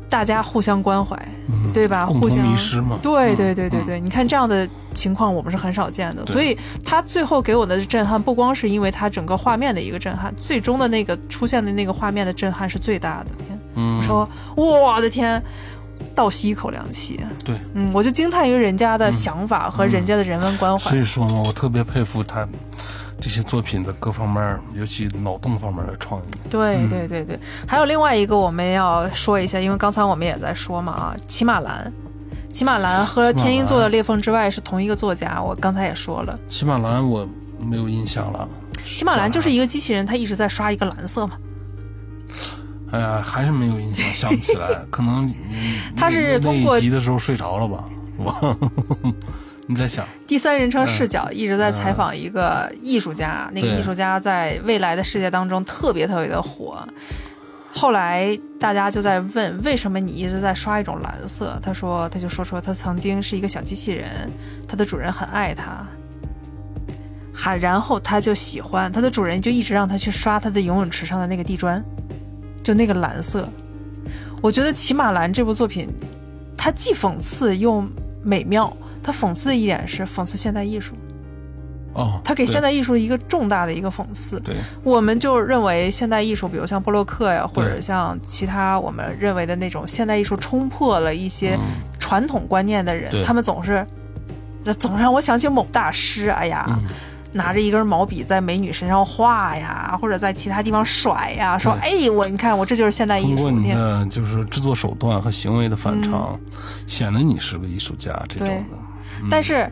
[0.09, 1.15] 大家互相关怀，
[1.47, 2.05] 嗯对吧？
[2.05, 2.99] 互相迷失嘛。
[3.01, 13.27] 对嗯对对对对，你看这样的情况我们是很少见的，对所以他最后给我的震撼，不光是因为他整个画面的一个震撼，最终的那个出现的那个画面的震撼是最大的。
[13.75, 15.41] 嗯我，说我的天，
[16.19, 17.17] 倒吸一口凉气。
[17.45, 20.89] 对，嗯，我就惊叹于人家的想法和人家的人文关怀。
[20.89, 22.45] 所以说嘛，我特别佩服他
[23.21, 26.49] 这些作品的各方面，尤其脑洞方面的创意。
[26.49, 31.89] 对嗯对对对，还有另外一个我们要说一下，因为刚才我们也在说嘛啊，骑马兰。
[32.51, 36.37] 骑马兰和天鹰座的裂缝之外是同一个作家，我刚才也说了。
[36.49, 37.25] 骑马兰我
[37.57, 38.45] 没有印象了。
[38.83, 41.37] 骑马兰就是一个机器人，他一直在刷一个蓝色嘛。
[42.91, 44.67] 哎呀，还是没有印象，想不起来。
[44.89, 45.31] 可能
[45.95, 47.85] 他是通过集的时候睡着了吧？
[48.17, 48.57] 我，
[49.67, 56.83] 你在想第三人称视角一直在采访一个艺术家，那个艺术家在未来的世界当中特别特别的火。
[57.71, 61.59] 后来大家就在问，为什么你一直在刷一种蓝色？
[61.61, 64.29] 他说，他就说说他曾经是一个小机器人，
[64.67, 65.85] 他的主人很爱他，
[67.31, 71.81] 还然后他就喜欢他的主人，就一直让他去刷他的游泳池上的那个地砖。
[72.69, 73.49] 就那个蓝色，
[74.43, 75.89] 我觉得《骑马蓝》这部作品，
[76.55, 77.83] 它既讽刺又
[78.21, 78.71] 美妙。
[79.01, 80.93] 它讽刺的一点是讽刺现代艺术，
[81.93, 84.39] 哦，它给现代艺术一个重大的一个讽刺。
[84.41, 84.53] 对，
[84.83, 91.57] 我们就认为现代艺术，比如像波洛克呀，或者像其他我们认为的那种现代艺术，冲破了一些
[91.97, 93.83] 传统观念的人，他们总是
[94.77, 96.29] 总让我想起某大师。
[96.29, 96.79] 哎呀。
[97.31, 106.39] 拿着一根毛笔在美女身上画呀，或者在其他地方甩呀，说：“哎，我你看我这就是现代艺术。”你的就是制作手段和行为的反常，
[106.87, 108.77] 显得你是个艺术家这种的。
[109.29, 109.71] 但是。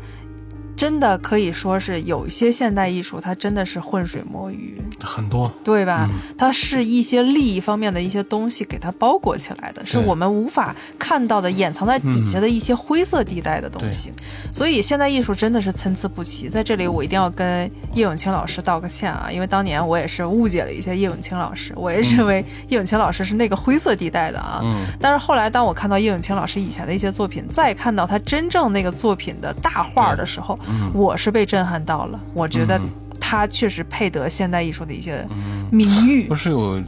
[0.77, 6.07] 真的可以说是有一些现代艺术，它真的是浑水摸鱼，很多，对吧？
[6.37, 14.13] 它是一些利益方面的一些东西给它包裹起来的，是我们无法看到的、掩藏在底下的一些灰色地带的东西。
[14.53, 16.47] 所以现代艺术真的是参差不齐。
[16.47, 24.61] 在这里，我一定要跟叶永青老师道个歉啊，因为当年我也是误解了一些叶永青老师，我也认为叶永青老师是那个灰色地带的啊。
[24.63, 24.85] 嗯。
[25.01, 30.57] 但是后来，当我看到叶永青老师以前的一些作品，再看到他真正那个作品的大画的时候，
[30.93, 32.79] 我是被震撼到了，我觉得
[33.19, 35.27] 他确实配得现代艺术的一些
[35.71, 36.27] 名誉。
[36.27, 36.81] 不是有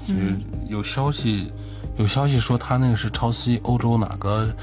[0.67, 1.51] 有消息，
[1.97, 4.53] 有消息说他那个是抄袭欧洲哪个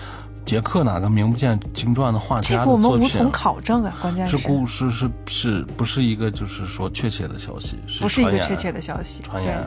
[0.44, 2.82] 捷克哪个名不见经传的画家的作品？
[2.82, 7.76] 这个我们无从考证啊，关键是是故事是是不是一个就是说确切的消息？
[8.00, 9.58] 不是一个确切的消息，传言。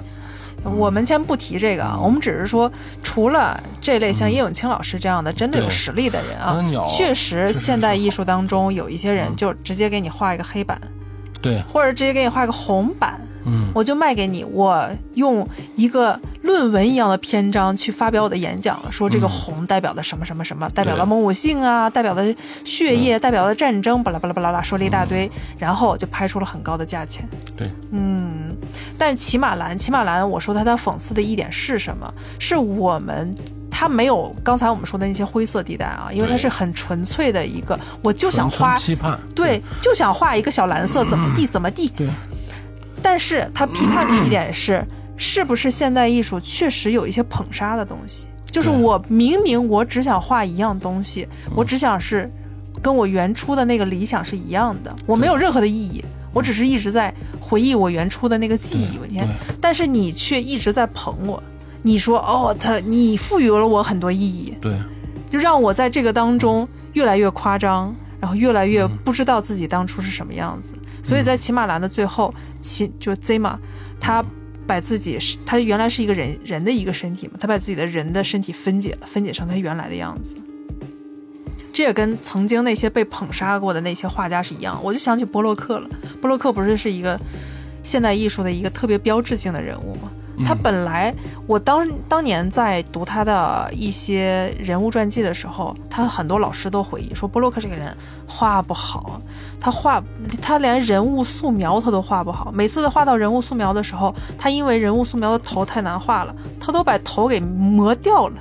[0.64, 10.80] 我们先不提这个啊，我们只是说，除了这类像叶永青老师这样的真的有实力的人啊，确实现代艺术当中有一些人就直接给你画一个黑板，
[11.42, 13.20] 对，或者直接给你画个红板。
[13.50, 27.28] 嗯，我就卖给你，我用一个论文一样的篇章去发表我的演讲，说这个红代表的什么什么什么，代表了某某性啊，代表的血液，代表的战争，巴拉巴拉巴拉拉，说了一大堆，然后就拍出了很高的价钱。
[27.58, 28.56] 对，嗯，
[28.98, 32.14] 但是骑马兰，骑马兰，我说他他讽刺的一点是什么？
[32.38, 33.34] 是我们
[33.70, 38.78] 他没有刚才我们说的那些灰色地带啊，因为它是很纯粹的一个，我就想画，
[39.34, 41.88] 对，就想画一个小蓝色，怎么地怎么地。
[41.96, 42.08] 对。
[43.02, 44.86] 但是他批判的一点是，
[45.18, 48.28] 是不是现代艺术确实有一些捧杀的东西？
[48.52, 52.32] 就是我明明我只想画一样东西，我只想是
[52.82, 58.98] 跟我原初的那个理想是一样的，我没有任何的意义，我只是一直在回忆我原初的那个记忆。
[58.98, 59.28] 我天！
[59.62, 61.42] 但是你却一直在捧我，
[61.84, 64.74] 你说哦，他你赋予了我很多意义，对，
[65.32, 67.96] 就让我在这个当中越来越夸张。
[68.20, 73.58] 然后越来越不知道自己当初是什么样子，所以在骑马兰的最后，骑就 Zima，，
[74.00, 74.24] 他
[74.68, 80.36] 把自己是他原来是一个人人的一个身体嘛，他把自己的人的身体分解了，分解成他原来的样子。
[81.72, 85.90] 这也跟曾经那些被捧杀过的那些画家是一样，我就想起波洛克了。
[86.20, 87.18] 波洛克不是是一个
[87.84, 90.12] 现代艺术的一个特别标志性的人物吗？
[90.46, 91.14] 他本来，
[91.46, 99.22] 我当当年在读他的一些人物传记的时候，他很多老师都回忆说，波洛克这个人画不好，
[99.60, 100.02] 他画
[100.42, 102.52] 他连人物素描他都画不好。
[102.52, 108.38] 每次他画到人物素描的时候，他因为人物素描的头太难画了，他都把头给磨掉了。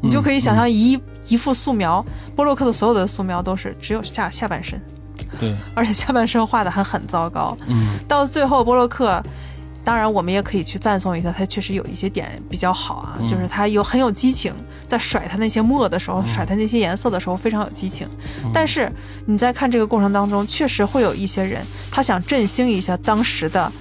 [0.00, 4.80] 你就可以想象一一幅素描，波洛克的所有的素描都是只有下下半身，
[5.38, 7.56] 对， 而且下半身画的还很糟糕。
[7.66, 9.22] 嗯，到最后波洛克。
[9.88, 14.52] 当然，我们也可以去赞颂一下，他确实有一些点比较好啊，就是他有很有激情，
[14.86, 18.06] 在甩他那些墨的时候，甩他那些颜色的时候非常有激情。
[18.52, 18.92] 但是
[19.24, 23.72] 你在看这个过程当中，确实会有一些人，他想振兴一下当时的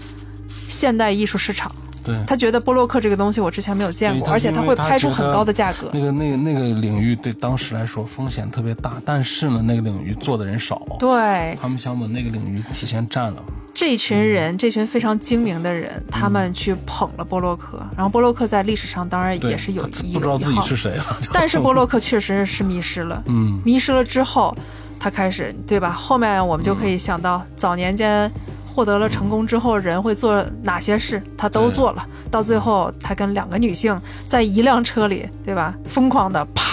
[0.69, 1.69] 现代艺术市场。
[2.07, 5.89] 对，他觉得波洛克这个东西我之前没有见过，而且他会拍出很高的价格。
[5.93, 10.81] 那个、那个、那个领域对当时来说风险特别大，但是呢，那个领域做的人少。
[10.97, 13.43] 对，他们想把那个领域提前占了。
[13.73, 21.05] 这群人，这群非常精明的人，他们去捧了波洛克，然后波洛克在历史上当然也是有一不知道自己是谁了。
[21.31, 24.57] 但是波洛克确实是迷失了， 嗯，迷失了之后，
[24.99, 25.91] 他开始对吧？
[25.91, 28.31] 后面我们就可以想到早年间
[28.77, 32.07] 获得了成功之后，人会做哪些事，他都做了。
[32.29, 35.73] 到最后，他跟两个女性在一辆车里，对吧？
[35.87, 36.63] 疯狂的啪。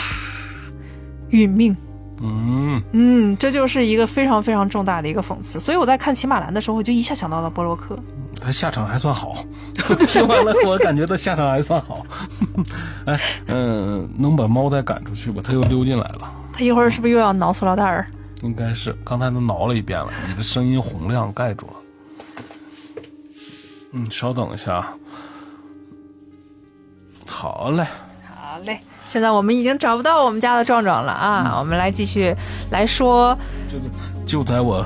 [1.31, 1.75] 殒命。
[2.21, 5.59] 嗯，嗯，这就是一个非常非常重大的一个讽刺。
[5.59, 7.99] 所以我在看《骑马兰》的时候，我就一下想到了波洛克。
[8.39, 9.35] 他下场还算好，
[10.07, 12.05] 听完了我感觉他下场还算好。
[13.07, 15.41] 哎，嗯、能把猫再赶出去吧？
[15.43, 16.31] 他又溜进来了。
[16.53, 18.07] 他一会儿是不是又要挠塑料袋儿？
[18.43, 21.73] 应该是刚才都挠了一遍了，你的声音洪亮盖住了。
[23.97, 24.93] 嗯，稍等一下啊。
[27.27, 27.87] 好嘞，
[28.27, 31.57] 好嘞，现在我们已经找不到我们家的壮壮了啊！
[31.61, 32.35] 我们来继续
[32.71, 33.39] 来说，
[33.69, 33.85] 就是
[34.27, 34.85] 就在我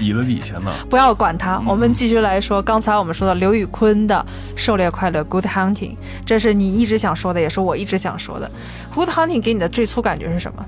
[0.00, 0.72] 椅子底下呢。
[0.88, 2.62] 不要管他，我们继续来说。
[2.62, 4.24] 刚才我们说的刘宇坤的
[4.58, 8.50] 《狩猎快乐》（Good Hunting），这是你一直想说的，也是我一直想说的。
[8.94, 10.66] Good Hunting 给你的最初感觉是什么？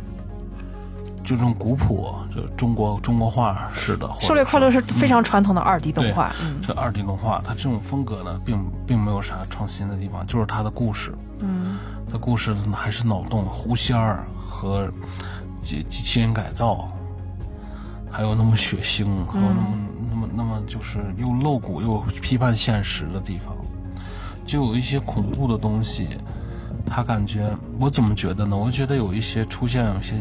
[1.24, 4.06] 就这种古朴，就中国中国画式的。
[4.20, 11.14] 《狩猎快乐》是非常传统的二 D 动画，嗯，这二 D 动画，它这种风格呢，并并没有啥创新的地方，就是它的故事。
[11.40, 11.78] 嗯，
[12.12, 14.92] 它故事还是脑洞、狐仙儿和
[15.62, 16.88] 机机器人改造，
[18.10, 19.68] 还有那么血腥，还有那么、
[20.10, 23.56] 那么那么就是又露骨又批判现实的地方，
[24.44, 26.08] 就有一些恐怖的东西。
[26.86, 27.50] 他感觉
[27.80, 28.54] 我怎么觉得呢？
[28.54, 30.14] 我觉得有一些出现，有些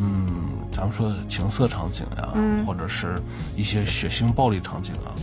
[0.00, 2.28] 嗯，咱们说的情色场景呀、
[2.66, 3.20] 或者是
[3.56, 5.14] 一些血腥暴力场景啊，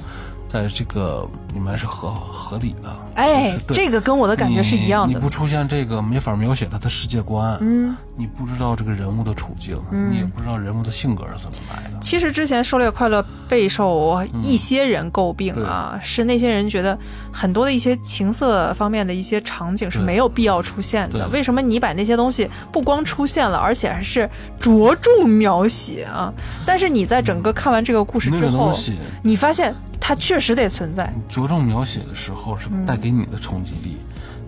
[0.52, 2.96] 在这个里面是合合理的。
[3.16, 5.14] 哎是，这个跟我的感觉是一样的你。
[5.14, 7.58] 你不出现这个，没法描写他的世界观。
[7.62, 9.78] 嗯，你不知道这个人物的处境，
[10.10, 12.00] 你也不知道人物的性格是怎么来的。
[12.02, 16.98] 其实之前《狩猎快乐》备受一些人诟病啊，是那些人觉得
[17.32, 21.26] 很多的一些情色方面的一些场景是没有必要出现的。
[21.28, 24.30] 对为什么你把那些东西不光出现了，而且还是
[24.60, 26.34] 着重描写啊？
[26.66, 28.74] 但是你在整个看完这个故事之后
[29.22, 31.14] 你发现它确实得存在。
[31.30, 33.96] 着重描写的时候，是带给你的冲击力，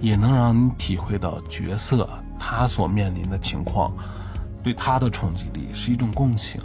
[0.01, 3.93] 也能让你体会到角色他所面临的情况，
[4.62, 6.60] 对他的冲击力是一种共情。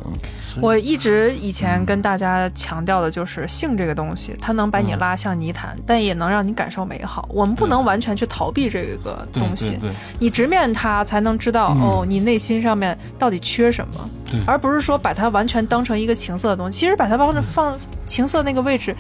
[0.61, 7.28] 我一直以前跟大家强调的就是性这个东西，它能把你拉向泥潭，但也能让你感受美好。
[7.30, 9.78] 我们不能完全去逃避这个东西，
[10.18, 14.11] 你直面它，才能知道、哦，你内心上面到底缺什么，
[14.47, 16.80] 而不是说把它完全当成一个情色的东西。
[16.80, 17.78] 其实把它放着放
[18.09, 18.96] 情色那个位置，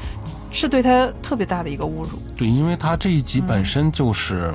[0.52, 2.10] 是对他特别大的一个侮辱。
[2.36, 4.54] 对，因为他这一集本身就是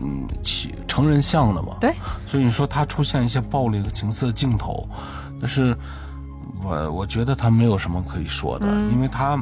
[0.00, 1.92] 嗯起成人像的嘛，对，
[2.26, 4.88] 所以你说他出现一些暴力和情色镜头，
[5.38, 5.76] 但是
[6.64, 9.38] 我我觉得他没有什么可以说的，嗯因为他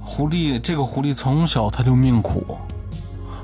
[0.00, 2.56] 狐狸这个狐狸从小他就命苦。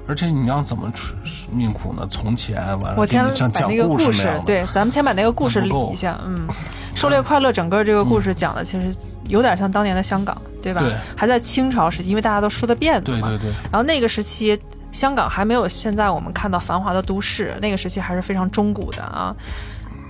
[0.08, 1.14] 而且你让怎么出
[1.52, 2.04] 命苦呢？
[2.10, 6.18] 从前完了，我讲把那个故事故事对，咱们先把那个故事理一下。
[6.26, 6.44] 嗯，
[6.92, 8.92] 狩猎快乐整个这个故事讲的其实
[9.28, 10.80] 有点像当年的香港，对吧？
[10.80, 13.28] 对还在清朝时期，因为大家都梳的辫子嘛。
[13.28, 14.58] 对对对，然后那个时期，
[14.90, 19.34] 香港还没有现在我们看到繁华的都市，那个时期还是非常中古的啊。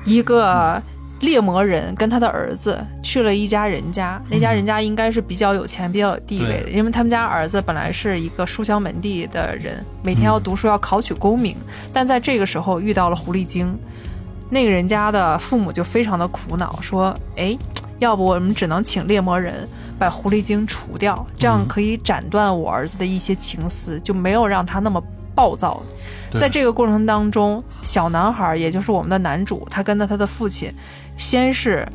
[0.04, 0.82] 一个
[1.20, 11.56] 猎魔人跟他的儿子去了一家人家，那家人家应该是比较有钱、比较有地位的，因为他们家儿子本来是一个书香门第的人，每天要读书，要考取功名，
[11.92, 13.72] 但在这个时候遇到了狐狸精，
[14.50, 17.56] 那个人家的父母就非常的苦恼，说：“哎，
[18.02, 25.00] 要不我们只能请猎魔人把狐狸精除掉，这样可以斩断我儿子的一些情思，就没有让他那么
[25.36, 25.80] 暴躁。”
[26.36, 30.72] 在这个过程当中，小男孩也就是我们的男主，他跟着他的父亲，
[31.16, 31.86] 先是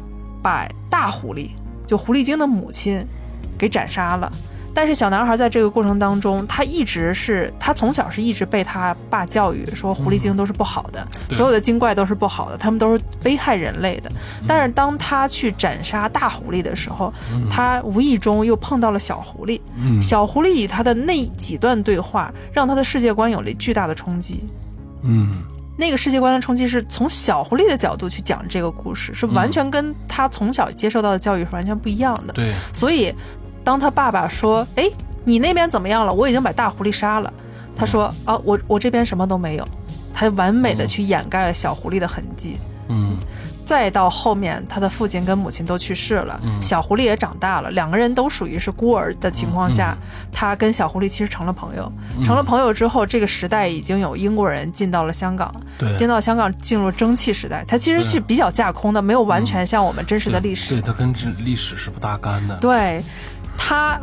[0.42, 1.50] 把大狐狸，
[1.86, 3.06] 就狐狸精的母亲，
[3.58, 4.32] 给斩杀了。
[4.78, 14.12] 但是小男孩在这个过程当中，他一直是他从小是一直被他爸教育说狐狸精都是不好的，对所有的精怪都是不好的，他们都是危害人类的。
[14.48, 17.12] 但是当他去斩杀大狐狸的时候，
[17.50, 19.60] 他无意中又碰到了小狐狸。
[19.78, 24.44] 嗯小狐狸与他的那几段对话，让他的世界观有了巨大的冲击。
[25.02, 25.42] 嗯
[25.76, 32.34] 那个世界观的冲击是从小狐狸的角度去讲这个故事，是完全跟他从小接受到的教育是完全不一样的。
[32.34, 33.14] 对，所以，
[33.68, 34.90] 当他爸爸说：“哎，
[35.26, 36.14] 你那边怎么样了？
[36.14, 37.34] 我已经把大狐狸杀了。”
[37.76, 39.68] 他说：“啊，我我这边什么都没有。”
[40.16, 42.58] 他完美的去掩盖了小狐狸的痕迹。
[42.88, 43.18] 嗯
[43.66, 51.92] 再到后面，他的父亲跟母亲都去世了，嗯小狐狸也长大了，两个人都属于是孤儿的情况下，嗯他跟小狐狸其实成了朋友。
[52.24, 60.76] 成了朋友之后，这个时代已经有英国人进到了香港，对，进到香港进入蒸汽时代，它其实是比较架空的，没有完全像我们真实的历史。
[60.76, 62.56] 对，它跟这历史是不搭干的。
[62.62, 63.04] 对，
[63.58, 64.00] 他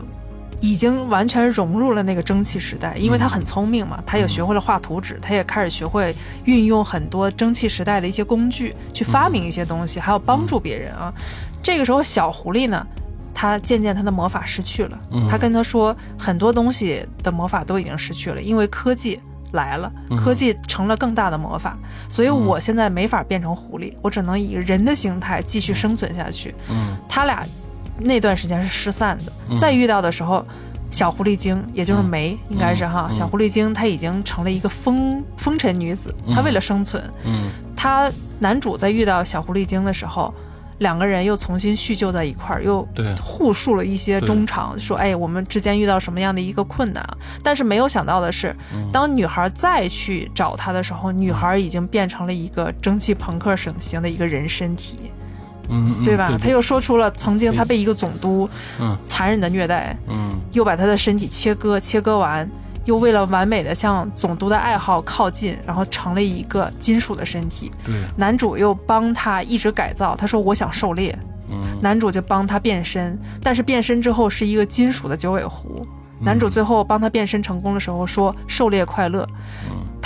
[0.61, 11.13] 已经完全融入了那个蒸汽时代，因为他很聪明嘛，他也学会了画图纸，他也开始学会运用很多蒸汽时代的一些工具去发明一些东西，还要帮助别人啊。
[11.63, 12.87] 这个时候，小狐狸呢？
[13.37, 14.99] 他渐渐他的魔法失去了，
[15.29, 21.77] 他跟他说很多东西的魔法都已经失去了，因为科技来了，科技成了更大的魔法，
[22.09, 26.55] 所以我现在没法变成狐狸，我只能以人的形态继续生存下去。
[26.71, 27.45] 嗯他俩
[27.99, 30.45] 那段时间是失散的，再遇到的时候，
[30.91, 37.51] 小狐狸精也就是梅，应该是哈，小狐狸精她已经成了一个风风尘女子，她为了生存，嗯。
[37.77, 40.33] 她男主在遇到小狐狸精的时候。
[40.79, 43.15] 两个人又重新叙旧在一块儿，又对。
[43.23, 47.01] 互述了一些衷肠，说：“哎，我们之间遇到什么样的一个困难？”
[47.45, 48.55] 但是没有想到的是，
[48.93, 54.99] 当女孩再去找他的时候，女孩已经变成了一个蒸汽朋克型型的一个人身体，
[56.05, 56.31] 对吧？
[56.41, 58.49] 他又说出了曾经他被一个总督
[58.81, 58.97] 嗯。
[59.07, 60.33] 残忍的虐待，嗯。
[60.53, 62.49] 又把他的身体切割，切割完，
[62.85, 67.71] 又为了完美的向总督的爱好靠近，然后成了一个金属的身体。
[67.85, 71.19] 对，男主又帮他一直改造，他说我想狩猎，
[71.51, 71.79] 嗯。
[71.81, 75.87] 男主就帮他变身，但是变身之后是一个金属的九尾狐。
[76.21, 79.29] 男主最后帮他变身成功的时候说：“狩猎快乐。”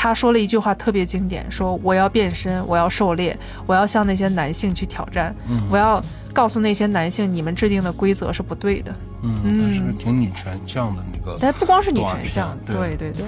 [0.00, 3.36] 他说了一句话特别经典，说：“我要变身，我要狩猎，
[3.66, 5.34] 我要向那些男性去挑战，
[5.68, 6.00] 我要
[6.32, 8.94] 告诉那些男性，你们制定的规则是不对的。
[9.22, 13.24] 嗯，嗯是挺女权向的那个，但不光是女权向，对对对对。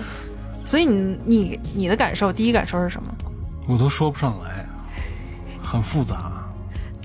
[0.64, 3.12] 所以你你你的感受，第一感受是什么？
[3.66, 4.64] 我都说不上来，
[5.60, 6.39] 很复杂。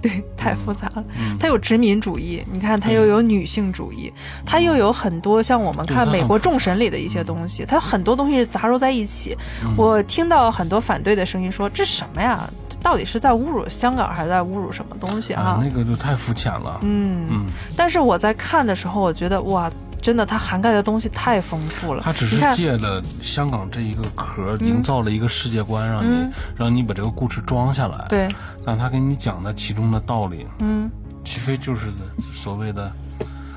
[0.06, 1.04] 对，太复杂了。
[1.40, 4.14] 它有殖民主义，你看它又有女性主义，
[4.46, 9.36] 它又有很多像我们看美国众神里的一些东西，它很多东西是杂糅在一起。
[9.76, 12.48] 我听到很多反对的声音说：“这什么呀？
[12.84, 16.80] 到底是在侮辱香港，还是在侮辱什么东西啊啊，？”那个就太肤浅了。
[16.84, 17.46] 嗯，嗯，
[17.76, 19.72] 但是我在看的时候，我觉得哇，
[20.06, 22.04] 真的它涵盖的东西太丰富了。
[22.06, 28.28] 它只是，借了香港这一个壳，营造了一个世界观，让你嗯让你把这个故事装下来。，对，
[28.64, 30.88] 但他给你讲的其中的道理，嗯，
[31.24, 31.88] 其实就是
[32.32, 32.92] 所谓的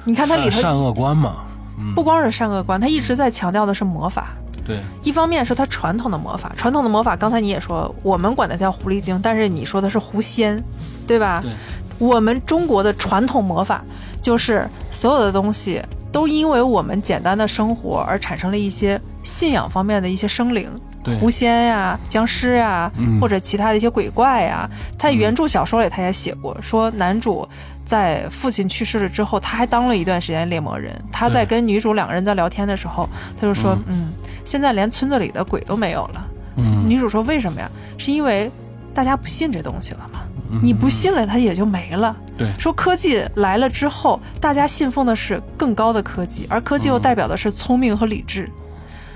[0.05, 1.45] 你看它里头善善恶观嘛。
[1.79, 4.29] 嗯，不光是善恶观，它一直在强调的是魔法。
[4.65, 10.65] 对，一方面是它传统的魔法，传统的魔法，刚才你也说，我们管它叫狐狸精，但是你说的是狐仙，
[11.07, 11.41] 对吧？
[11.43, 11.53] 对，
[11.99, 13.85] 我们中国的传统魔法
[14.23, 15.83] 就是所有的东西
[16.13, 20.71] 都因为我们简单的生活而产生了一些信仰方面的一些生灵。
[21.05, 27.49] 对狐仙呀、僵尸呀，嗯或者其他的一些鬼怪呀，在原著小说里他也写过，说男主
[27.87, 30.93] 在父亲去世了之后，他还当了一段时间猎魔人。
[31.13, 33.09] 他在跟女主两个人在聊天的时候，
[33.41, 34.13] 他就说：“嗯
[34.45, 37.71] 现在连村子里的鬼都没有了。”嗯，女主说：“为什么呀？
[37.97, 38.51] 是因为
[38.93, 40.21] 大家不信这东西了吗？
[40.51, 42.17] 嗯你不信了，它也就没了。
[42.37, 48.51] 对，说科技来了之后，大家信奉的是更高的科技，而科技又代表的是聪明和理智。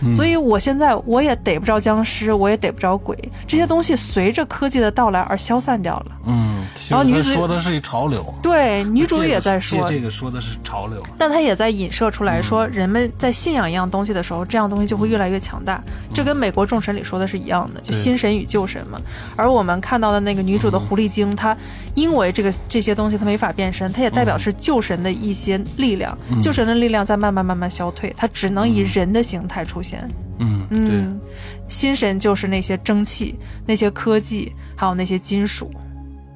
[0.04, 6.06] 嗯所以我现在我也逮不着僵尸，我也逮不着鬼，这些东西随着科技的到来而消散掉了。
[6.26, 11.02] 嗯，然后女主说的是一潮流，对，女主也在说，借这个说的是潮流。
[11.16, 15.80] 但她也在引射出来说，人们在信仰一样东西的时候，这样东西就会越来越强大。
[16.12, 19.00] 这跟美国众神里说的是一样的，就新神与旧神嘛。
[19.36, 21.56] 而我们看到的那个女主的狐狸精，她
[21.94, 29.91] 因为这个这些东西她没法变身，她也代表是旧神的一些力量，旧神的力量在慢慢慢慢消退，她只能以人的形态出现。
[30.38, 31.20] 嗯，对，嗯，
[31.68, 33.34] 新神就是那些蒸汽、
[33.66, 35.70] 那些科技，还有那些金属，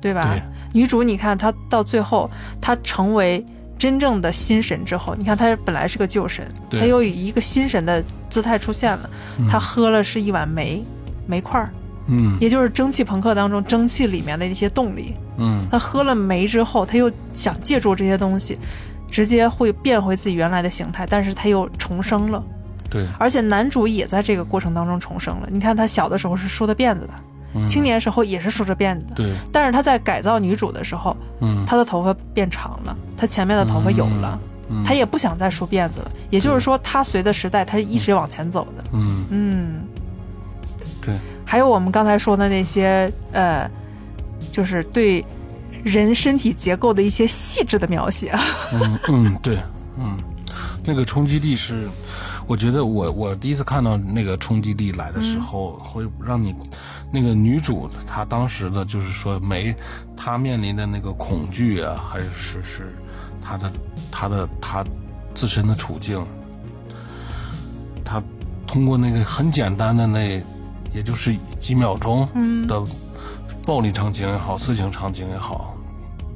[0.01, 0.29] 对吧？
[0.33, 0.43] 对
[0.73, 2.31] 女主，你看她到最后，
[2.61, 3.45] 她成为
[3.79, 9.09] 真正的新神之后，你看她本来是个旧神，她又以一个新神的姿态出现了。
[9.49, 10.85] 她喝了是一碗煤
[11.27, 11.71] 煤块儿，
[12.09, 15.15] 嗯也就是蒸汽朋克当中蒸汽里面的一些动力。
[15.39, 18.59] 嗯她喝了煤之后，她又想借助这些东西，
[19.11, 22.43] 直接会变回自己原来的形态，但是她又重生了。
[22.89, 25.49] 对，而且男主也在这个过程当中重生了。
[25.51, 27.13] 你看他小的时候是梳的辫子的，
[27.55, 36.11] 嗯青年时候也是梳着辫子的，对，但是他在改造女主的时候，嗯，他的头发变长了，他前面的头发有了，嗯他也不想再梳辫子了。
[36.31, 38.85] 也就是说，他随着时代，他是一直往前走的。
[38.93, 39.85] 嗯嗯，
[41.01, 41.15] 对，
[41.45, 43.71] 还有我们刚才说的那些呃，
[44.51, 45.25] 就是对
[45.85, 48.33] 人身体结构的一些细致的描写。
[48.73, 49.59] 嗯嗯，对，
[49.99, 50.17] 嗯，
[50.85, 51.89] 那个冲击力是，
[52.47, 56.55] 我觉得我我第一次看到那个冲击力来的时候，会让你
[57.13, 59.75] 那个女主她当时的就是说没
[60.17, 62.97] 她面临的那个恐惧啊，还是是是
[63.43, 63.73] 她的
[64.13, 64.85] 她的她
[65.35, 66.25] 自身的处境，
[68.05, 68.23] 她
[68.67, 70.41] 通过那个很简单的那，
[70.95, 72.29] 也就是几秒钟
[72.69, 72.81] 的
[73.65, 75.77] 暴力场景也好，色情场景也好，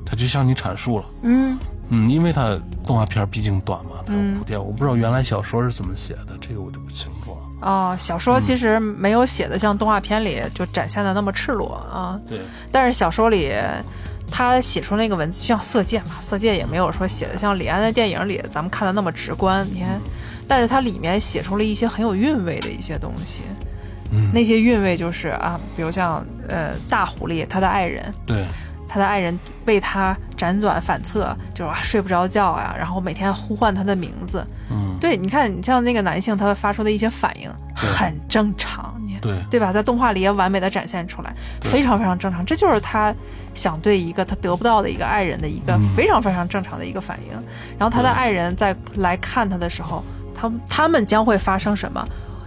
[0.04, 1.04] 她就向你阐述了。
[1.22, 1.56] 嗯
[1.90, 4.58] 嗯，因为它动画片毕竟短嘛，它有铺垫。
[4.58, 7.68] 我不知道原来小说是怎么写的，这个我就不清楚了。
[7.68, 12.18] 哦，小说其实没有写的像动画片里就展现的那么赤裸啊。
[12.26, 12.40] 对，
[12.72, 13.52] 但是小说里，
[14.30, 19.66] 他写出那个文字，像《色戒》嘛，《色戒》也没有说写的像李安的电影里咱们看的那么直观。
[19.74, 20.00] 你看，
[20.48, 23.42] 但是它里面写出了一些很有韵味的一些东西。
[24.12, 28.46] 嗯，那些韵味就是啊，比如像呃大狐狸他的爱人，对，
[28.88, 34.42] 他的爱人为他辗转反侧，就是、啊、睡不着觉呀、然后每天呼唤他的名字。
[34.70, 39.70] 嗯，对，你看，你像那个男性，他发出的一些反应很正常，你对，对吧？
[39.70, 41.30] 在动画里也完美的展现出来，
[41.60, 42.42] 非常非常正常。
[42.46, 43.14] 这就是他
[43.52, 47.32] 想对一个他得不到的一个爱人的一个嗯非常非常正常的一个反应。
[47.78, 50.02] 然后他的爱人在来看他的时候，
[50.34, 52.02] 他他们将会发生什么，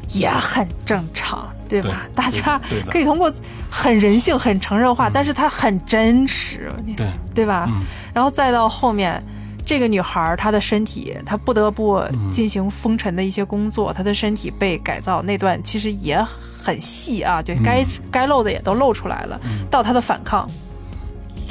[0.10, 1.48] 也很正常，
[1.82, 2.04] 对吧？
[2.06, 3.32] 对大家可以通过
[3.70, 7.66] 很人性、很成人化，但是它很真实，对，对吧？
[7.70, 7.82] 嗯
[8.14, 9.20] 然后再到后面，
[9.66, 16.24] 这个女孩她的身体，她不得不嗯进行封尘的一些工作，她的身体被改造，那段其实也
[16.62, 19.40] 很细啊，就该、嗯该露的也都露出来了。
[19.72, 20.48] 到她的反抗，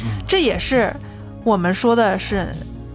[0.05, 0.95] 嗯这也是
[1.43, 2.47] 我们说的是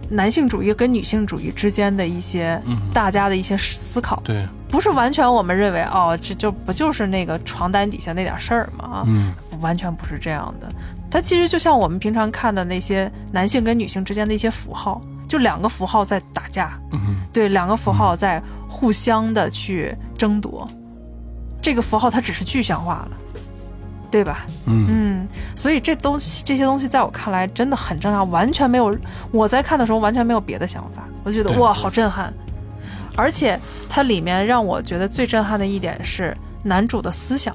[0.08, 8.84] 男性主义跟女性主义之间的一些嗯大家的一些思考，对，不是完全我们认为哦，这就不就是那个床单底下那点事儿吗？
[8.84, 10.68] 啊，嗯完全不是这样的。
[11.10, 20.68] 它其实就像我们平常看的那些男性跟女性之间的一些符号，就两个符号在打架，嗯对，两个符号在互相的去争夺。
[21.62, 23.10] 这个符号它只是具象化了，
[24.10, 24.46] 对吧？
[24.66, 28.96] 嗯嗯，所以这东西这些东西在我看来真的很正常，完全没有
[29.32, 32.32] 我在看的时候完全没有别的想法，我觉得哇好震撼，
[33.18, 33.58] 而且
[33.88, 37.54] 它里面让我觉得最震撼的一点是男主的思想。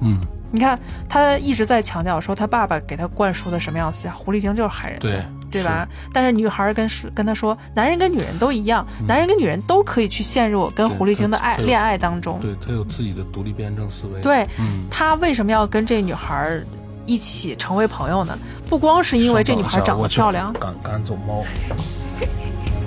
[0.00, 0.20] 嗯，
[0.50, 0.78] 你看，
[1.08, 5.88] 他一直在强调说他爸爸给他灌输的什么样的思想，狐狸精就是害人的，对，对吧？
[6.12, 12.38] 但是女孩跟说跟他说，男人跟女人都一样，男人跟女人都可以去陷入跟狐狸精的爱恋爱当中。
[12.40, 16.60] 对他有自己的独立辩证思维。，对嗯，他为什么要跟这女孩
[17.06, 18.36] 一起成为朋友呢？
[18.68, 21.44] 不光是因为这女孩长得漂亮，赶赶走猫。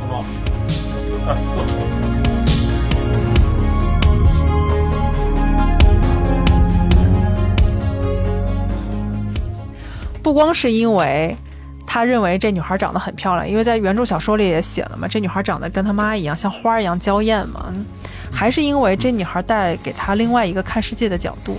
[0.09, 0.23] 好
[1.25, 1.94] 不
[10.25, 11.37] 不光是因为
[11.85, 17.85] 他认为这女孩长得很漂亮，因为在原著小说里也写了嘛，这女孩长得跟她妈一样，像花一样娇艳嘛，嗯
[18.31, 21.55] 还是因为这女孩带给他另外一个看世界的角度。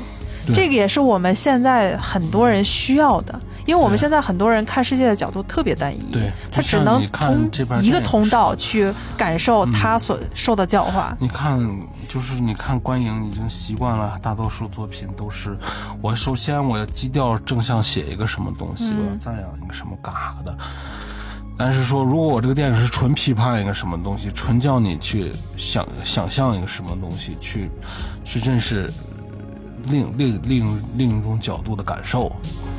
[0.53, 11.15] 这个也是我们现在很多人需要的，因为我们现在很多人看世界的角度特别单一，对他只能看通这边一个通道去感受他所受的教化。
[11.21, 11.59] 你看，
[12.09, 15.59] 就是你看观影已经习惯了，大多数作品都是
[16.01, 20.57] 我首先我要基调正向写一个什么东西，嗯我要赞扬一个什么干啥的。
[21.59, 27.71] 但是说，如果我这个电影是纯批判一个什么东西，纯叫你去想想象一个什么东西，去
[28.25, 28.93] 去认识
[29.85, 32.76] 另另另另一种角度的感受，他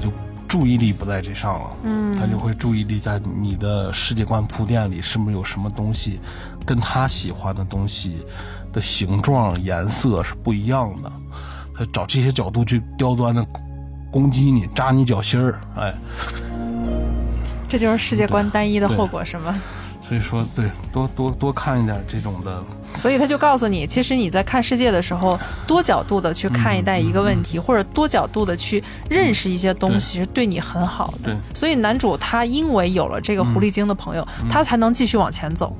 [0.00, 0.10] 就
[0.48, 2.12] 注意力不在这上了，嗯。
[2.18, 6.18] 他就会注意力在你的世界观铺垫里，是不是有什么东西
[6.66, 8.18] 跟他喜欢的东西
[8.72, 11.12] 的形状、颜色是不一样的，
[11.76, 13.46] 他找这些角度去刁钻的
[14.10, 15.94] 攻击你，扎你脚心儿，哎，
[17.68, 19.56] 这就是世界观单一的后果，是吗？
[20.10, 22.60] 所以说，对，多多多看一点这种的，
[22.96, 25.38] 所以他就告诉你，其实你在看世界的时候，
[25.68, 31.30] 多角度的去看一待一个问题，或者多角度的去认识一些东西，是对你很好的。
[31.32, 31.36] 对。
[31.54, 35.72] 所以男主他因为有了这个狐狸精的朋友，他才能继续往前走。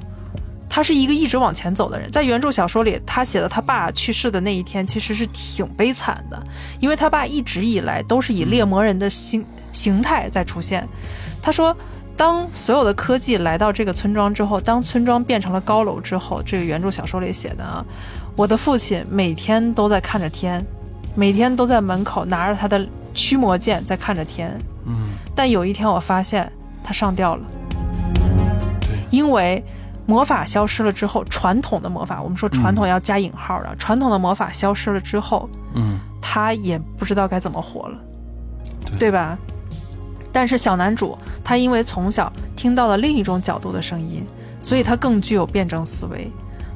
[0.69, 6.41] 他是一个一直往前走的人，在原著小说里，他写的他爸去世的那一天，其实是挺悲惨的，
[6.79, 10.89] 因为他爸一直以来都是以猎魔人的形形态在出现。
[11.43, 11.77] 他说，
[12.17, 17.83] 当所有的科技来到这个村庄之后，当村庄变成了高楼之后，这个原著小说里写的啊，
[18.37, 20.63] 我的父亲每天都在看着天，
[21.15, 24.55] 每天都在门口拿着他的驱魔剑在看着天。
[24.85, 26.51] 嗯，但有一天我发现
[26.85, 27.43] 他上吊了，
[28.81, 29.65] 对，因为
[30.05, 37.99] 魔法消失了之后，传统的魔法，我们说传统要加引号的，传统的魔法消失了之后，嗯，他也不知道该怎么活了，
[38.85, 38.99] 对。
[38.99, 39.39] 对吧？
[40.33, 44.25] 但是小男主他因为从小听到了另一种角度的声音，
[44.63, 46.31] 所以他更具有辩证思维。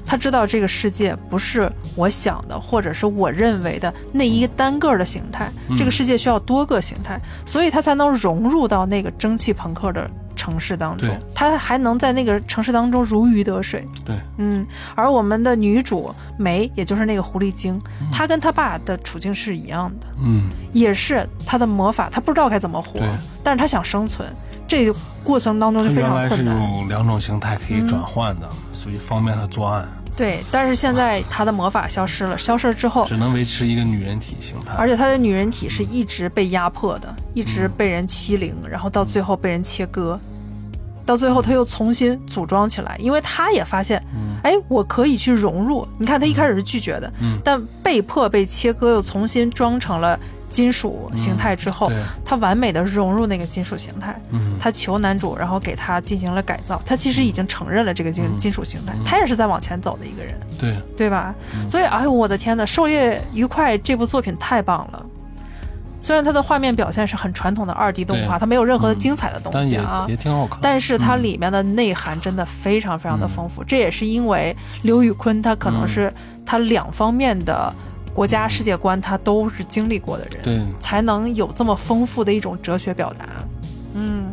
[0.07, 10.11] 他知道这个世界不是我想的，或者是我认为的那一个单个的形态，这个世界需要多个形态，所以他才能融入到那个蒸汽朋克的
[10.45, 13.83] 城市当中对，他还能在那个城市当中如鱼得水。
[14.05, 17.81] 对，嗯，而我们的女主梅，也就是那个狐狸精，
[18.13, 23.09] 她跟她爸的处境是一样的，嗯，也是她的魔法，她不知道该怎么活对，
[23.43, 24.29] 但是她想生存，
[24.69, 26.45] 这个过程当中他是非原来是。
[26.45, 40.21] 有两种形态可以转换的，所以方便她作案，对，但是现在她的魔法消失了，消失了之后，只能维持一个女人体形态，而且她的女人体是一直被压迫的，一直被人欺凌，然后到最后被人切割。
[41.07, 44.03] 到最后他又重新组装起来，因为他也发现，
[44.43, 45.87] 哎，我可以去融入。
[45.99, 54.19] 你看他一开始是拒绝的，嗯但被迫被切割，又重新装成了金属形态之后，对他完美的融入那个金属形态。
[54.31, 56.81] 嗯他求男主，然后给他进行了改造。
[56.87, 61.35] 他其实已经承认了这个金、嗯金属形态，他也是在往前走的一个人，对，对吧？
[61.55, 65.07] 嗯所以，哎呦，我的天呐，《狩猎愉快》这部作品太棒了。
[66.05, 70.59] 虽然它的画面表现是很传统的二 D 动画，它没有任何的嗯精彩的东西啊，也挺好看。
[70.61, 73.65] 但是它嗯里面的内涵真的非常非常的丰富。
[73.65, 76.13] 这也是因为刘宇坤他可能是
[76.45, 77.73] 他两方面的
[78.13, 83.25] 国家世界观他都是经历过的人，对，才能有这么丰富的一种哲学表达。
[83.95, 84.27] 嗯，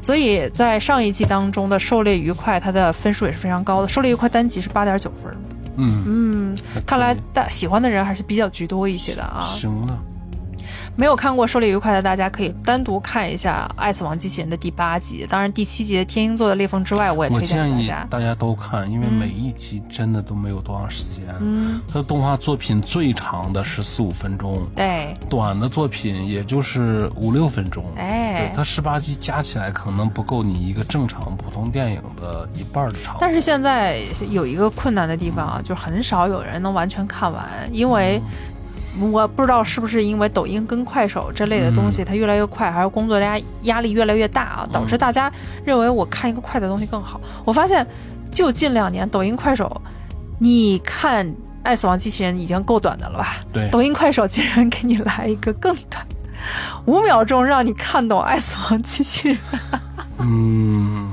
[0.00, 5.36] 所以在上一季当中的《狩猎愉快》，它的分数也是非常高的，《狩猎愉快》单集是八点九分。
[5.78, 6.56] 嗯，嗯，
[6.86, 9.42] 看来大喜欢的人还是比较居多一些的啊。
[9.42, 9.98] 行了。
[10.98, 18.06] 没有看过《狩猎愉快》的大家可以单独看一下《爱死亡机器人》的第八集，当然第七集的《天鹰座的裂缝之外》我也推荐建议大家。
[18.10, 21.24] 大家都看，因为每一集真的都没有多长时间。
[21.38, 27.84] 嗯，它的动画作品最长的十四五分钟，对，短的作品也就是五六分钟。
[27.96, 33.16] 哎对，它十八集加起来可能不够你一个正常普通电影的一半儿的长。
[33.20, 38.20] 但是现在有一个困难的地方啊，就是很少有人能完全看完，因为
[39.00, 45.30] 我不知道是不是因为抖音跟快手这类的东西它越来越快，还是工作压压力越来越大啊，导致大家
[45.64, 47.20] 认为我看一个快的东西更好。
[47.44, 47.86] 我发现，
[48.30, 49.80] 就近两年抖音、快手，
[50.38, 51.26] 你看
[51.62, 53.36] 《爱死亡机器人》已经够短的了吧？
[53.52, 56.06] 对，抖音、快手竟然给你来一个更短，
[56.86, 59.38] 五秒钟让你看懂《爱死亡机器人》，
[60.18, 61.07] 嗯，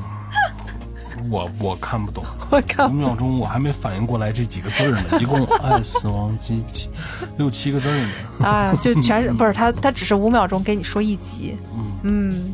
[1.29, 2.91] 我我看不懂， 我靠五！
[2.91, 6.89] 秒钟我还没反应过来这几个字儿呢，一共 爱死亡机器
[7.37, 7.95] 六七个字儿
[8.39, 11.57] 呢，啊，就全是 不是他，他只是五秒钟给你说一集，
[12.03, 12.53] 嗯，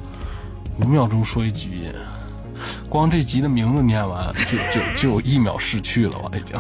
[0.80, 1.92] 五秒钟说一集，
[2.90, 6.58] 光这集的名字念完就就就有一秒逝去了，我已经。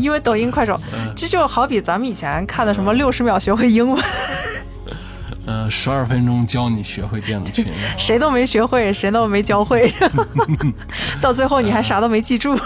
[0.00, 1.12] 因为抖音、快手，嗯。
[1.16, 4.02] 这就好比咱们以前看的什么六十秒学会英文，
[5.44, 7.66] 呃，十二分钟教你学会电子琴，
[7.98, 9.92] 谁都没学会，谁都没教会，
[11.20, 12.56] 到最后你还啥都没记住。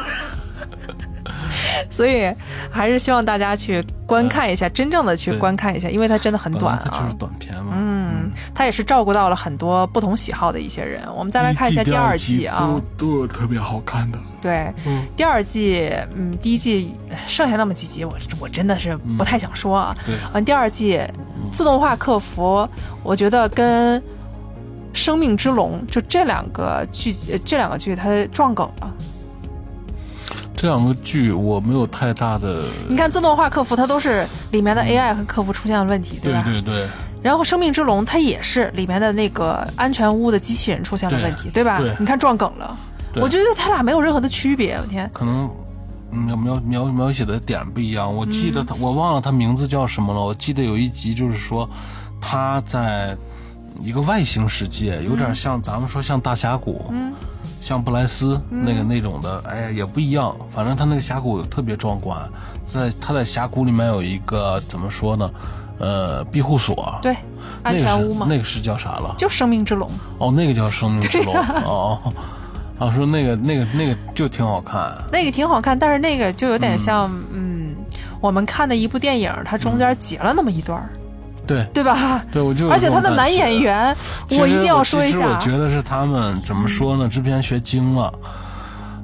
[1.91, 2.33] 所以
[2.71, 7.15] 还是希望大家去观看一下，真正的去观看一下，因为它真的很短啊就是。
[7.19, 7.73] 短片嘛。
[7.75, 11.03] 嗯，它也是照顾到了很多不同喜好的一些人。
[11.17, 14.19] 我们再来看一下第二季啊，都特别好看的。
[14.41, 16.95] 对，嗯第二季，嗯，第一季
[17.27, 19.97] 剩下那么几集，我我真的是不太想说啊。
[20.05, 21.01] 对嗯，第二季
[21.53, 22.69] 自动化客服，
[23.03, 24.01] 我觉得跟
[24.93, 28.93] 《生命之龙》就这两个剧，呃这两个剧它撞梗了。
[30.57, 36.43] 这两个剧我没有太大的，你看自动化客服，它都是里面的 AI 和客服出现了问题，对吧？
[36.45, 36.89] 对对，
[37.23, 41.79] 然后《生命之龙》它也是里面的那个安全屋的机器人出现了问题，对对吧？
[41.79, 42.77] 对你看撞梗了，
[43.17, 44.77] 我觉得它俩没有任何的区别。
[44.81, 45.51] 我天，可能
[46.11, 48.13] 描描描描写的点不一样。
[48.13, 50.21] 我记嗯得他，我忘了他名字叫什么了。
[50.21, 51.69] 我记得有一集就是说
[52.21, 53.15] 他在
[53.83, 57.13] 一个外星世界，有点像咱们说像大峡谷，嗯
[57.61, 60.35] 像布莱斯那个那种的，哎呀也不一样。
[60.51, 62.19] 反正它那个峡谷特别壮观，
[62.65, 65.31] 在它在峡谷里面有一个怎么说呢？
[65.79, 67.15] 呃，庇护所，对，
[67.63, 69.15] 安全屋嘛，那个是那个是叫啥了？
[69.19, 69.91] 就生命之龙。
[70.19, 71.37] 哦，那个叫生命之龙。
[71.37, 72.13] 哦哦，
[72.79, 74.97] 啊， 说那个那个那个就挺好看。
[75.13, 77.75] 那个挺好看，但是那个就有点像，嗯
[78.21, 80.89] 我们看的一部电影，它中间截了那么一段儿，
[81.47, 82.25] 对对吧？
[82.33, 83.97] 对，我就而且他的男演员，
[84.39, 87.09] 我一定要说一其实我，觉得是他们怎么说呢？
[87.09, 88.13] 制片学精了。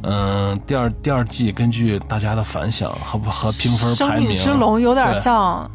[0.04, 5.70] 嗯，第二第二季根据大家的反响和和评分生排名，命之龙有点像，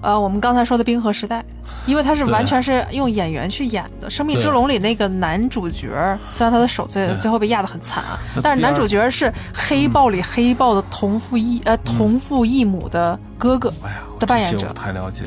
[0.00, 1.44] 呃，我们刚才说的冰河时代，
[1.84, 4.08] 因为它是完全是用演员去演的。
[4.08, 8.02] 生命之龙里那个男主角，虽然他的手最最后被压得很惨
[8.42, 13.70] 但是男主角是黑豹里黑豹的同父异呃同父异母的哥哥。
[13.84, 15.24] 哎呀，我的扮演者这些我太了解。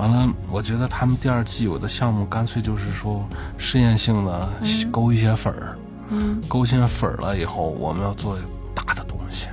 [0.00, 3.22] 完了，我觉得他们第二季有的项目干脆就是说
[3.58, 4.48] 试验性的
[4.90, 5.76] 勾一些粉儿，
[6.08, 8.38] 嗯，勾一些粉儿了以后，我们要做
[8.74, 9.48] 大的东西。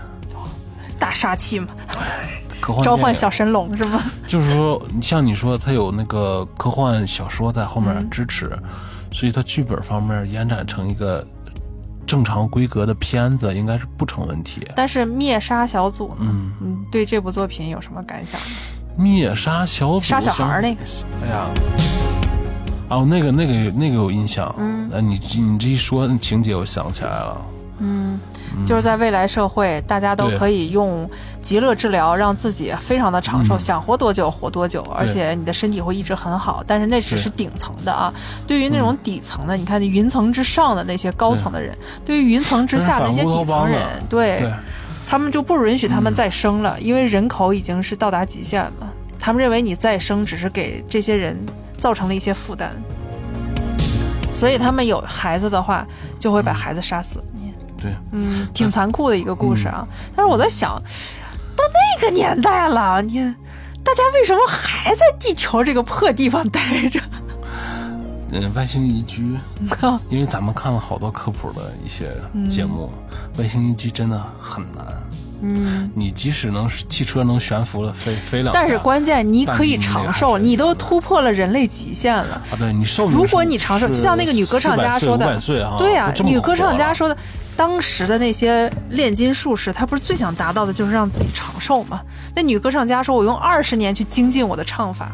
[0.97, 1.67] 大杀器嘛，
[2.59, 4.01] 科幻召唤小神龙是吗？
[4.27, 8.57] 就是说，像你说，它有那个科幻小说在后嗯面支持，
[9.11, 11.25] 所以它剧本方面延展成一个
[12.05, 14.65] 正常规格的片子，应该是不成问题。
[14.75, 16.21] 但是灭杀小组呢？
[16.21, 18.39] 嗯，嗯，对这部作品有什么感想？
[18.97, 20.81] 灭杀小组杀小孩儿那个，
[21.23, 21.45] 哎呀，
[22.89, 24.53] 哦，那个那个那个有印象。
[24.57, 24.89] 嗯。
[24.91, 27.41] 呃，你你这一说，情节我想起来了。
[27.79, 28.19] 嗯，
[28.65, 31.07] 就是在未来社会，大家都可以用
[31.43, 33.59] 极乐治疗让自己非常的长寿，嗯。
[33.59, 36.63] 想活多久活多久，而且你的身体会一直很好。
[36.65, 38.11] 但是那只是顶层的啊，
[38.47, 43.79] 对于那种底层的，你看云层之上的那些高层的人，对于云层之下的那些底层人，
[44.09, 44.53] 对对，
[45.09, 48.93] 他们就不允许他们再生了，因为人口已经是到达极限了。
[49.17, 51.37] 他们认为你再生只是给这些人
[51.79, 52.71] 造成了一些负担，
[54.35, 55.87] 所以他们有孩子的话，
[56.19, 57.23] 就会把孩子杀死。
[57.33, 59.87] 你对，嗯， 挺残酷的一个故事啊。
[60.13, 60.71] 但是我在想，
[61.55, 63.19] 到那个年代了，你
[63.83, 66.59] 大家为什么还在地球这个破地方待
[66.91, 66.99] 着？
[68.31, 69.37] 嗯，外星移居，
[70.09, 72.11] 因为咱们看了好多科普的一些
[72.49, 72.89] 节目，
[73.37, 74.85] 外星移居真的很难。
[75.39, 82.41] 嗯，你即使能汽车能悬浮了飞飞两，但是关键你可以长寿，你都突破了人类极限了。
[82.51, 87.15] 啊，对你寿如果你长寿，就像那个女歌唱家说的，500岁啊，对呀、都这么女歌唱家说的，
[87.55, 92.01] 当时的那些炼金术士，他不是最想达到的就是让自己长寿吗？
[92.35, 95.11] 那女歌唱家说，我用二十年去精进我的唱法，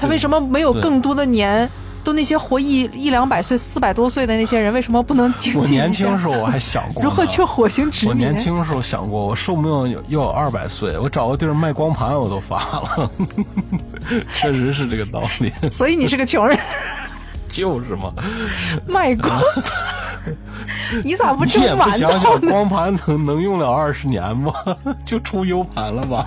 [0.00, 1.68] 他为什么没有更多的年？
[2.02, 5.66] 都那些活一一两百岁、四百多岁的那些人，为什么不能经济我？
[5.66, 8.14] 年轻时候我还想过， 如何去火星殖我？
[8.14, 13.10] 年轻时候想过，我寿命要要有二百岁，我找个地儿卖光盘我都发了，
[14.32, 16.58] 确实是这个道理， 所以你是个穷人，
[17.50, 18.14] 就是嘛。
[18.86, 20.34] 卖光盘。
[21.04, 22.40] 你咋不你也不蒸馒想头呢？
[22.40, 24.54] 想光盘能能用了二十年吗？
[25.04, 26.24] 就出 U 盘了吧？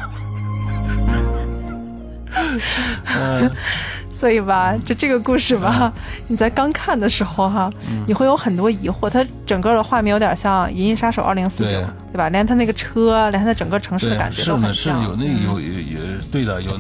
[3.18, 3.52] 嗯，
[4.14, 5.92] 所以吧，就这个故事吧，
[6.28, 9.10] 你在刚看的时候哈，嗯你会有很多疑惑。
[9.10, 12.30] 它整个的画面有点像《银翼杀手二零四九》，对对吧？
[12.30, 15.02] 连它那个车，连它的整个城市的，感觉都很像。
[15.02, 16.00] 是有那嗯有有有
[16.32, 16.80] 对的，有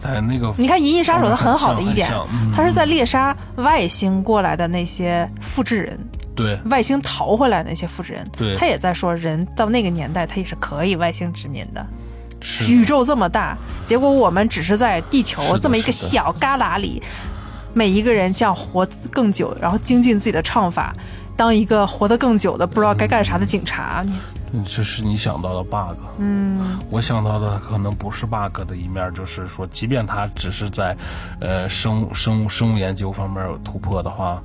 [0.00, 5.98] 在那个你看《银翼杀手》它很好的一点很像很像嗯，它是在猎杀外星过来的那些复制人，
[6.34, 8.26] 对外星逃回来的那些复制人。
[8.36, 11.86] 对他也在说，人到那个年代，他也是可以外星殖民的。
[12.42, 17.02] 是宇宙这么大，结果我们只是在地球这么一个小旮旯里，
[17.72, 20.94] 每一个人这样活更久，然后精进自己的唱法，
[21.36, 24.02] 当一个活得更久的不知道该干啥的警察。
[24.04, 24.12] 你
[24.54, 25.96] 嗯这是你想到的 bug。
[26.18, 30.94] 嗯，我想到的可能不是 bug 的一面，就是说，即便他只是在，
[31.40, 34.42] 呃，生物生物生物研究方面有突破的话，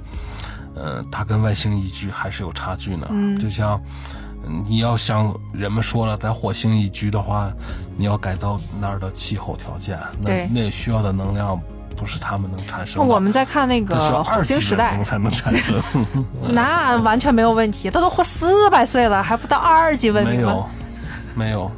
[0.75, 3.05] 呃，他跟外星宜居还是有差距呢。
[3.09, 4.26] 嗯，就像嗯
[4.67, 7.51] 你要像人们说了，在火星移居的话，
[7.95, 11.59] 你要改造那儿的气候条件，那那需要的能量
[11.95, 13.07] 不是他们能产生的。
[13.07, 15.81] 我们在看那个火星时代，才能产生。
[16.49, 20.69] 那完全没有问题，他都活四百岁了，还不到二级文明没有？，
[21.35, 21.71] 没有，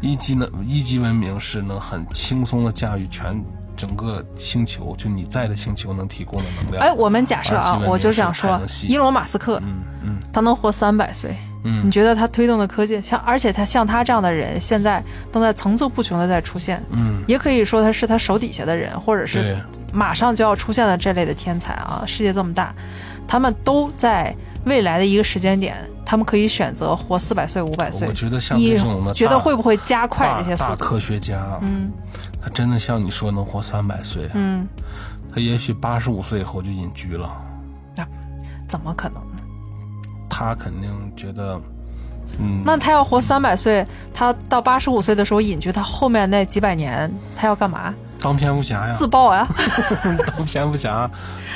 [0.00, 3.42] 一级能，一级文明是能很轻松的驾驭全
[3.76, 6.84] 整个星球，就你在的星球能提供的能量。
[6.84, 19.56] 哎，我们假设啊我就想说伊隆马斯克，嗯嗯他能活三百岁，嗯你觉得他推动的科技，像而且他像他这样的人，现在都在层出不穷的在出现，嗯，也可以说他是他手底下的人，或者是对，
[19.92, 22.02] 马上就要出现的这类的天才啊！
[22.06, 22.74] 世界这么大，
[23.28, 24.34] 他们都在
[24.64, 28.12] 未来的一个时间点，他们可以选择活四百岁、五百岁我。
[28.12, 30.70] 觉得像你这种的觉得会不会加快这些速度？
[30.70, 31.90] 大科学家，嗯
[32.40, 34.66] 他真的像你说能活三百岁，嗯，
[35.32, 37.30] 他也许八十五岁以后就隐居了，
[37.94, 38.04] 那
[38.66, 39.31] 怎么可能呢？
[40.34, 41.60] 他肯定觉得，
[42.38, 47.94] 嗯，那他要活三百岁，他到八十五岁的时候隐居，他后面那几百年他要干嘛？
[48.18, 49.46] 当蝙蝠侠呀，自爆啊，
[50.36, 51.10] 当蝙蝠侠，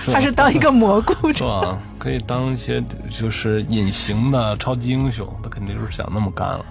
[0.05, 1.33] 是 还是当一个蘑菇？
[1.33, 1.79] 是吧？
[1.99, 6.65] 可以当一些就是隐形的超级英雄，他肯定就是想那么干了。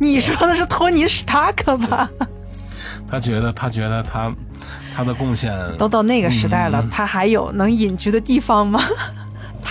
[0.00, 2.10] 你说的是托尼·史塔克吧？
[3.08, 4.32] 他觉得，他觉得他
[4.96, 8.80] 他的贡献，都到那个时代了，他还有能隐居的地方吗？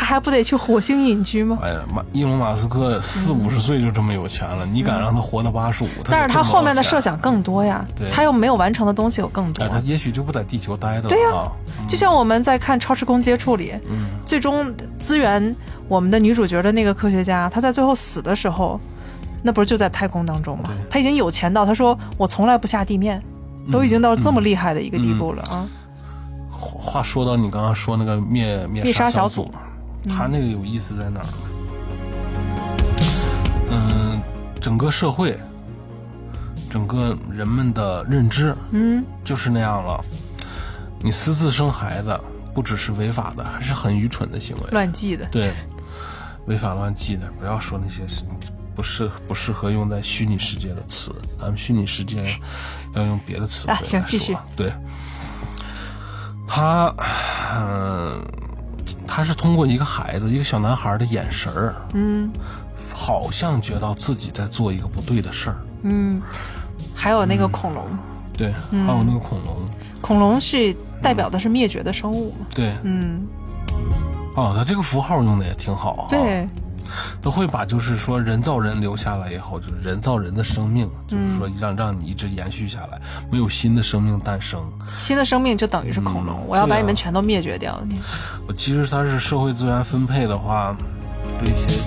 [0.04, 1.58] 他还不得去火星隐居吗？
[1.62, 5.88] 哎呀，马伊隆马斯克四五十岁就这么有钱了，你敢让他活到八十五？
[5.88, 9.70] 嗯但是他后面的设，想更多呀对，他又没有完成的东西有更多哎，。
[9.70, 11.08] 他也许就不在地球待着了。
[11.08, 11.52] 对呀啊
[11.88, 15.56] 就像我们在看《超时空接触》里，嗯最终资源
[15.88, 18.78] 我们的女主角的那个科学家，她在最后死的时候，
[19.42, 20.76] 那不是就在太空当中吗对？
[20.90, 23.24] 他已经有钱到他说我从来不下地面，
[23.72, 25.66] 都已经到这么厉害的一个地步了啊！
[26.52, 29.50] 话说到你刚刚说那个灭灭灭杀小小组，
[30.10, 31.34] 他那个有意思在哪儿呢？
[33.72, 34.22] 嗯，
[34.62, 35.38] 整个社会，
[36.70, 40.04] 整个人们的认知嗯，就是那样了。
[41.02, 42.20] 你私自生孩子，
[42.54, 44.64] 不只是违法的，还是很愚蠢的行为。
[44.72, 45.26] 乱记的。
[45.26, 45.54] 对，
[46.46, 48.04] 违法乱纪的，不要说那些
[48.76, 52.36] 不适不适合用在虚拟世界的词，咱们虚拟世界
[52.96, 54.36] 要用别的词汇啊行继续。
[54.56, 54.74] 对，
[56.48, 56.94] 他，
[57.56, 58.24] 嗯、
[59.16, 62.32] 他是通过一个孩子，一个小男孩的眼神儿，嗯
[62.92, 65.58] 好像觉得自己在做一个不对的事儿。
[65.84, 66.20] 嗯，
[66.96, 67.86] 还有那个恐龙，
[68.36, 69.56] 对，还有那个恐龙，
[70.02, 72.48] 恐龙是代表的是灭绝的生物嘛？
[72.56, 73.22] 对，嗯，
[74.36, 76.08] 哦，他这个符号用的也挺好啊。
[76.10, 76.50] 对，
[77.22, 83.02] 都会把就是说人造人留下来以后，就是人造人的生命，就是说让让你一直延续下来，
[83.32, 84.62] 没有新的生命诞生。
[84.98, 87.82] 新的生命就等于是恐龙，我要把你们全都灭绝掉。
[87.88, 88.00] 你
[88.48, 90.76] 我其实它是社会资源分配的话，
[91.40, 91.80] 对一些，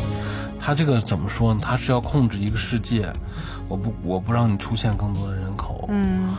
[0.59, 1.61] 它这个怎么说呢？
[1.63, 3.13] 它是要控制一个世界，
[3.69, 6.35] 我不我不让你出现更多的人口，嗯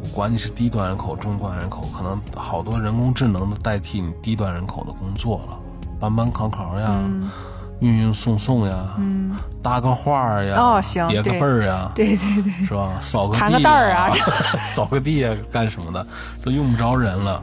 [0.00, 5.58] 我管你是低端人口、中端人口，可能好多人工智能都代替你低端人口的工作了，
[6.00, 7.00] 搬搬扛扛呀，
[7.80, 12.98] 运运送送呀，嗯，搭个话儿呀，哦行叠个被儿呀，对对对，是吧？
[13.00, 14.10] 扫个地弹个袋儿啊
[14.74, 16.04] 扫个地啊，干什么的
[16.42, 17.42] 都用不着人了。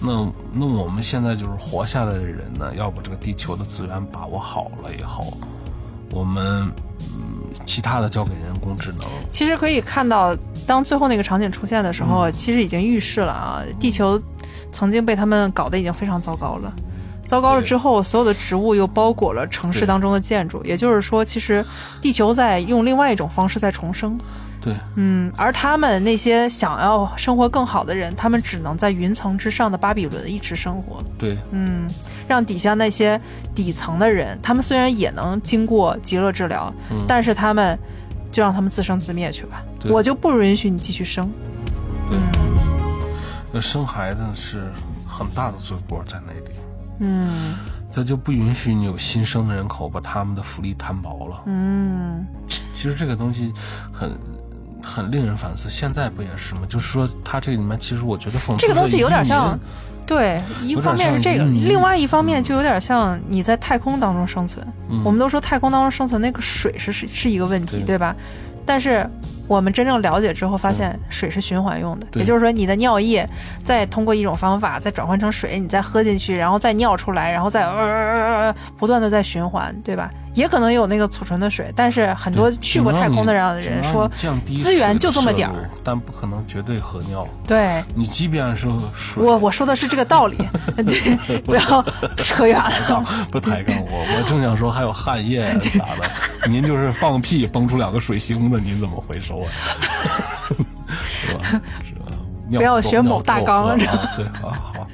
[0.00, 5.32] 那那我们现在就是活下来的人呢，要把这个地球的资源把握好了以后，
[6.10, 6.62] 我们
[7.00, 9.00] 嗯其他的交给人工智能。
[9.30, 10.36] 其实可以看到，
[10.66, 14.20] 当最后那个场景出现的时候，其实已经预示了啊，地球
[14.72, 16.72] 曾经被他们搞得已经非常糟糕了。
[17.26, 21.64] 糟糕了之后，所有的植物又包裹了城市当中的建筑，也就是说，其实
[22.00, 24.18] 地球在用另外一种方式在重生。
[24.60, 31.04] 对，嗯，而他们那些想要生活更好的人，他们只能在云层之上的巴比伦一直生活。
[31.18, 31.86] 对，嗯，
[32.26, 33.20] 让底下那些
[33.54, 36.72] 底层的人，他们虽然也能经过极乐治疗，
[37.06, 37.78] 但是他们
[38.32, 41.30] 就让他们自生自灭去吧，我就不允许你继续生。
[42.08, 42.18] 对，
[43.52, 44.64] 那生孩子是
[45.06, 46.40] 很大的罪过在那里。
[46.98, 47.54] 嗯
[47.92, 51.42] 他就不允许你有新生的人口，把他们的福利摊薄了。
[51.46, 52.26] 嗯，
[52.74, 53.52] 其实这个东西
[53.92, 54.10] 很
[54.82, 55.70] 很令人反思。
[55.70, 56.62] 现在不也是吗？
[56.68, 59.56] 就是说，它这里面其实我觉得讽刺这个东西有点像，
[60.04, 64.66] 对，一方面是这个，另外一方面就有点像你在太空当中生存。
[64.90, 68.16] 嗯我们都说太空当中生存那个水是是是一个问题，对对吧？
[68.66, 69.08] 但是
[69.46, 73.28] 我们真正了解之后，发现水是循环用的，对也就是说，你的尿液
[73.62, 80.10] 再通过一种方法再转换成水，你再喝进去，然后再尿出来，然后再呃呃呃不断的在循环，对吧？
[80.34, 84.10] 也可能有那个储存的水，但是很多去过太空的人说，
[84.62, 87.26] 资源就这么点儿但不可能绝对喝尿。
[87.46, 90.36] 对你即便是水，我我说的是这个道理，
[90.76, 91.84] 对，不要
[92.16, 93.04] 扯远了。
[93.30, 99.48] 不抬杠我，我正想说还有汗液 啥的，您就是放屁崩出两个水星子，您怎么回收啊？
[101.06, 101.60] 是吧？
[101.84, 102.12] 是吧？
[102.50, 104.86] 不要够学某大纲尿够喝啊对，好好，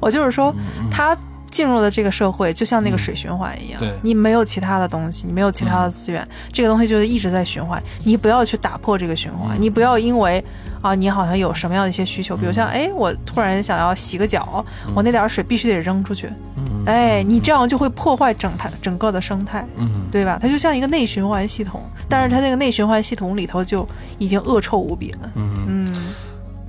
[0.00, 0.54] 我就是说，
[0.90, 1.16] 他
[1.56, 7.82] 进入了这个社会就像那个水循环一样，对你没有其他的东西，你没有其他的资源，这个东西就是一直在循环。
[8.04, 10.44] 你不要去打破这个循环，你不要因为
[10.82, 14.62] 啊，你好像有什么样的一些需求，比如像哎，我突然想要洗个脚，
[14.94, 19.66] 我那点水必须得扔出去，嗯哎，你这样就会破坏整态整个的生态。
[19.76, 20.38] 嗯，对吧？
[20.38, 23.88] 它就像一个内循环系统，但是它那个内循环系统里头就
[24.18, 25.30] 已经恶臭无比了。
[25.36, 26.14] 嗯嗯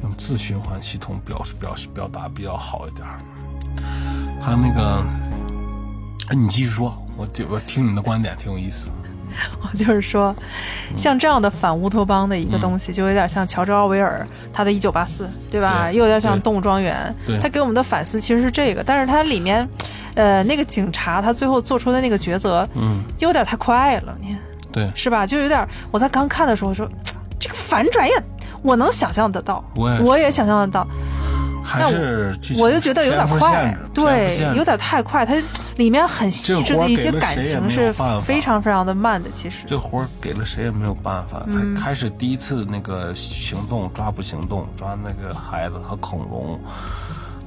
[0.03, 3.19] 用自循环系统表示表示表达比较好一点儿。
[4.41, 5.03] 还有那个，
[6.30, 8.89] 哎，你继续说，我听我听你的观点挺有意思。
[9.61, 10.35] 我就是说，
[10.95, 15.88] 像这样的反乌托邦的一个东西，就有点像乔治奥威尔他的《一九八四》，对吧？
[15.88, 17.14] 对又有点像《动物庄园。
[17.26, 19.68] 对》，他给我们的反思其实是这个，但是它里面，
[20.15, 24.35] 呃，那个警察他最后做出的那个抉择，嗯，有点太快了，你。
[24.72, 25.27] 对，是吧？
[25.27, 26.89] 就有点，我在刚看的时候说，
[27.39, 28.14] 这个反转也
[28.64, 30.88] 我能想象得到，我也我也想象得到，
[31.68, 35.35] 还是我就觉得有点快，对有点太快，它
[35.76, 37.91] 里面很细致的一些感情是
[38.23, 39.65] 非常非常的慢的，其实。
[39.68, 41.44] 这活儿给了谁也没有办法。
[41.48, 46.57] 嗯他开始第一次那个行动抓捕行动，抓那个孩子和恐龙，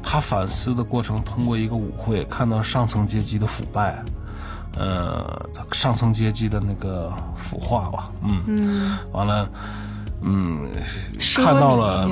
[0.02, 4.02] 他反思的过程通过一个舞会看到上层阶级的腐败，
[4.76, 9.48] 呃，上层阶级的那个腐化吧，嗯，嗯，完了，
[10.22, 10.68] 嗯，
[11.36, 12.08] 看到了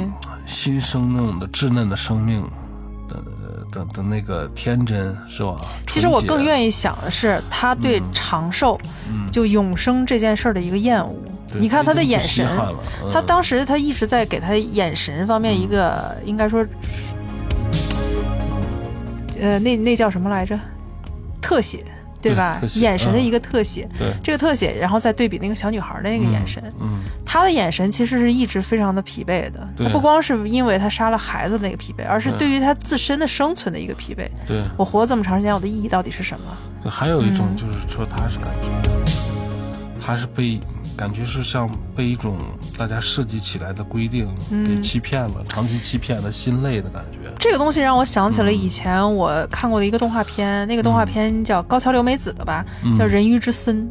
[0.46, 2.42] 新生那种的稚嫩的生命
[3.08, 3.22] 的
[3.70, 5.56] 的的那个天真，是吧？
[5.86, 6.42] 其实我更。
[6.44, 8.80] 愿意想的是，他对长寿、
[9.30, 11.14] 就永生这件事儿的一个厌恶。
[11.24, 12.46] 嗯你看他的眼神
[13.10, 16.62] 他当时他一直在给他眼神方面一个，应该说，
[19.40, 20.58] 呃，那那叫什么来着？
[21.40, 21.82] 特写，
[22.20, 23.88] 对吧眼神的一个特写。
[23.98, 29.68] 对，这个特写，然后再对比那个小女孩的那个眼神，嗯，她的眼神其实是一直非常的疲惫的。
[29.76, 34.28] 对她不光是因为她杀了孩子那个疲惫，而是对对于她自身的生存的一个疲惫。
[34.46, 34.62] 对。
[34.76, 36.56] 我活了这么长时间，我的意义到底是什么？
[36.82, 38.68] 对还有一种嗯就是说，她是感觉
[40.00, 40.58] 他是被
[40.98, 42.36] 感觉是像被一种
[42.76, 44.28] 大家设计起来的规定
[44.66, 47.32] 给欺骗了，长期欺骗了心累的感觉。
[47.38, 52.66] 这个东西让我想起了以前我看过的一个动画片，那个动画片叫高桥留美子的吧，
[52.98, 53.86] 叫《人鱼之森》，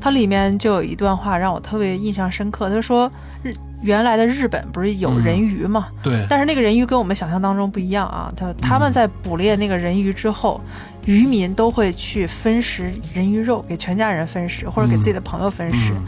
[0.00, 2.68] 它里面就有一段话让我特别印象深刻。
[2.68, 3.08] 他说
[3.44, 8.30] 日原来的日本不是有人鱼嘛，对，但是那个人鱼跟我们想象当中不一样啊。
[8.36, 10.60] 他他们在捕猎那个人鱼之后，
[11.06, 15.92] 渔民都会去分食人鱼肉，给全家人分食，或者给自己的朋友分食。
[15.92, 16.04] 嗯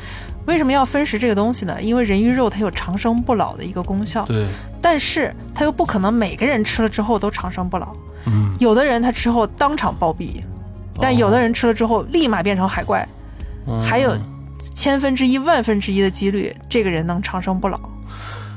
[0.47, 1.81] 为什么要分食这个东西呢？
[1.81, 4.47] 因为人鱼肉它有长生不老的一个功效，对，
[4.81, 7.94] 但是它又不可能每个人吃了之后都长生不老。
[8.27, 10.43] 嗯，有的人他吃后当场暴毙，
[11.01, 13.06] 但有的人吃了之后立马变成海怪，
[13.66, 14.16] 嗯还有
[14.74, 17.78] 千分之一、万分之一的几率，这个人能长生不老。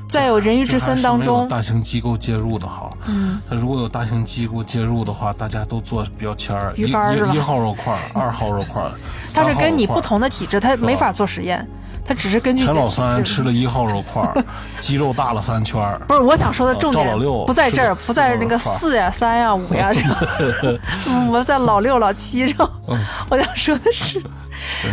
[0.08, 2.96] 在有人鱼之森当中，大型机构介入的好。
[3.06, 8.92] 嗯，他如果有大型机构介入的话，大家都做标签儿，一鱼干儿是吧一一号肉块儿，二号肉块儿，
[9.34, 11.68] 它是跟你不同的体质，它没法做实验，
[12.08, 14.44] 他只是根据你陈老三吃了一号肉块儿，
[14.80, 16.00] 肌肉大了三圈儿。
[16.08, 20.16] 不是我想说的重点不在这儿，不在那个四呀、三呀、五呀上，
[21.10, 22.70] 嗯我在老六、老七上。
[22.88, 22.98] 嗯
[23.30, 24.22] 我想说的是，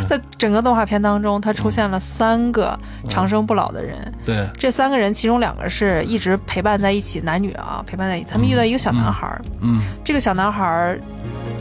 [0.07, 2.79] 在整个动画片当中，他出现了三个
[3.09, 4.13] 长生不老的人。
[4.25, 8.29] 对，这三个人，其中两个是一直陪伴在一起，男女啊陪伴在一起。
[8.31, 11.01] 他们遇到一个小男孩儿，嗯这个小男孩儿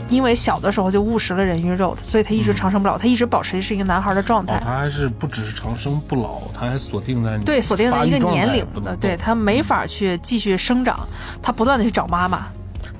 [0.08, 4.56] 因为小的时候就误食了人鱼肉，所以他一直长生不老，他一直保持的是一个男孩的状态。
[4.56, 11.08] 哦，他还是不只是长生不老，他还锁定在对，锁定在一个年龄的，对他没法去继续生长，
[11.40, 12.46] 他不断的去找妈妈。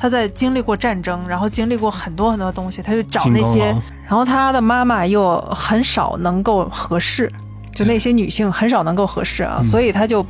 [0.03, 3.67] 他在经历过战争，然后经历过很多很多东西，他就找那些
[4.05, 7.31] 然后他的妈妈又很少能够合适，
[7.73, 10.27] 就那些女性很少能够合适啊，所以他就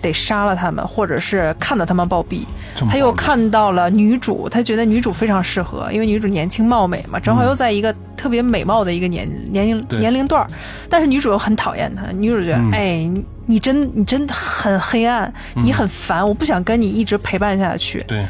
[0.00, 2.46] 得杀了他们，或者是看到他们暴毙。
[2.88, 10.48] 他又看到了女主，他觉得女主非常适合，因为女主年轻貌美嘛，正好又在一个特别美貌的一个年年龄年龄段儿，
[10.88, 12.70] 但是女主又很讨厌他，女主觉得，嗯。
[12.72, 18.02] 哎，你你真你真的很黑暗，你很烦，我不想跟你一直陪伴下去。
[18.08, 18.24] 对，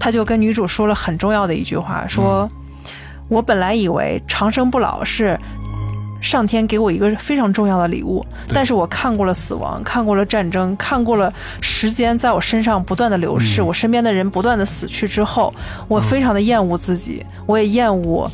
[0.00, 2.48] 他就跟女主说了很重要的一句话，说
[3.28, 5.38] ：“我本来以为长生不老是
[6.20, 15.52] 上天给我一个非常重要的礼物，但是我看过了死亡，看过了战争，看过了时间在我身上不断的流逝，嗯我身边的人不断的死去之后，
[15.86, 18.30] 我非常的厌恶自己，我也厌恶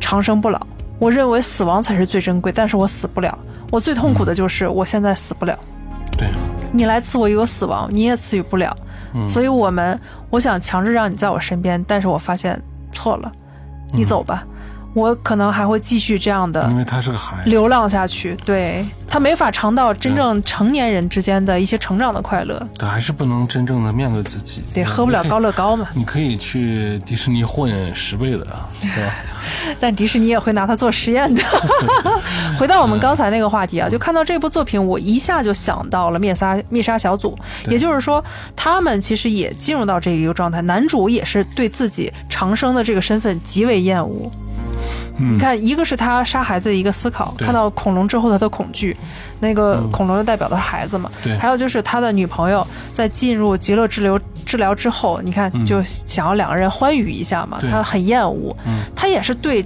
[0.00, 0.60] 长生不老。
[0.98, 3.36] 我认为死亡才是最珍贵，但是我死不了。
[3.70, 5.56] 我最痛苦的就是我现在死不了。
[6.16, 6.28] 对，
[6.72, 8.76] 你来赐我一个死亡，你也赐予不了。
[9.12, 9.28] 嗯。
[9.28, 9.98] 所以我们，
[10.30, 12.60] 我想强制让你在我身边，但是我发现
[12.92, 13.30] 错了，
[13.92, 14.46] 你走吧，
[14.98, 18.36] 我可能还会继续这样的因为他是个孩子，流浪下去。
[18.44, 25.86] 对他没法尝到真正成年人之间的一些成长的快乐，他还是不能真正的面对自己，得喝不了高乐高嘛。
[25.96, 28.46] 你可以去迪士尼混十倍的，
[28.80, 29.14] 对吧？
[29.80, 31.42] 但迪士尼也会拿它做实验的。
[32.58, 37.38] 回到我们刚才那个话题啊，就看到这部作品，我一下就想到了灭杀灭杀小组，
[37.68, 38.22] 也就是说，
[38.54, 44.30] 他们其实也进入到这一个状态，男主也是对自己长生的这个身份极为厌恶。
[45.18, 45.34] 嗯。
[45.34, 48.96] 你看，一个是他杀孩子的一个思考，看到恐龙之后他的恐惧，
[49.40, 51.10] 那个恐龙就代表的是孩子嘛。
[51.22, 51.36] 对。
[51.38, 57.70] 还有就是他的女朋友在进入极乐之流治疗之后，你看就想要两个人欢愉一下嘛，对。
[57.70, 58.80] 他很厌恶，嗯。
[58.94, 59.64] 他也是对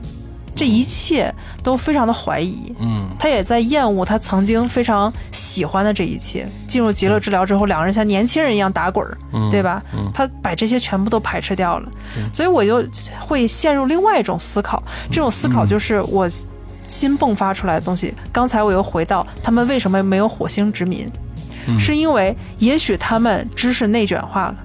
[0.54, 2.72] 这一切都非常的怀疑。
[2.78, 6.46] 嗯，他也在厌恶他曾经非常喜欢的这一切。
[6.68, 9.82] 进入极乐治疗之后，两个人像年轻人一样打滚儿，嗯对吧？
[9.94, 11.88] 嗯他把这些全部都排斥掉了，
[12.32, 12.86] 所以我就
[13.18, 14.82] 会陷入另外一种思考。
[15.10, 16.28] 这种思考就是我
[16.86, 18.14] 新迸发出来的东西。
[18.30, 21.10] 刚才我又回到他们为什么没有火星殖民，
[21.66, 24.56] 嗯是因为也许他们知识内卷化了。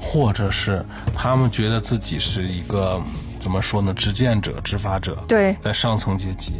[0.00, 0.84] 或者是
[1.14, 3.00] 他们觉得自己是一个
[3.48, 3.94] 怎么说呢？
[3.94, 6.52] 执剑者、执法者，对，在上层阶级，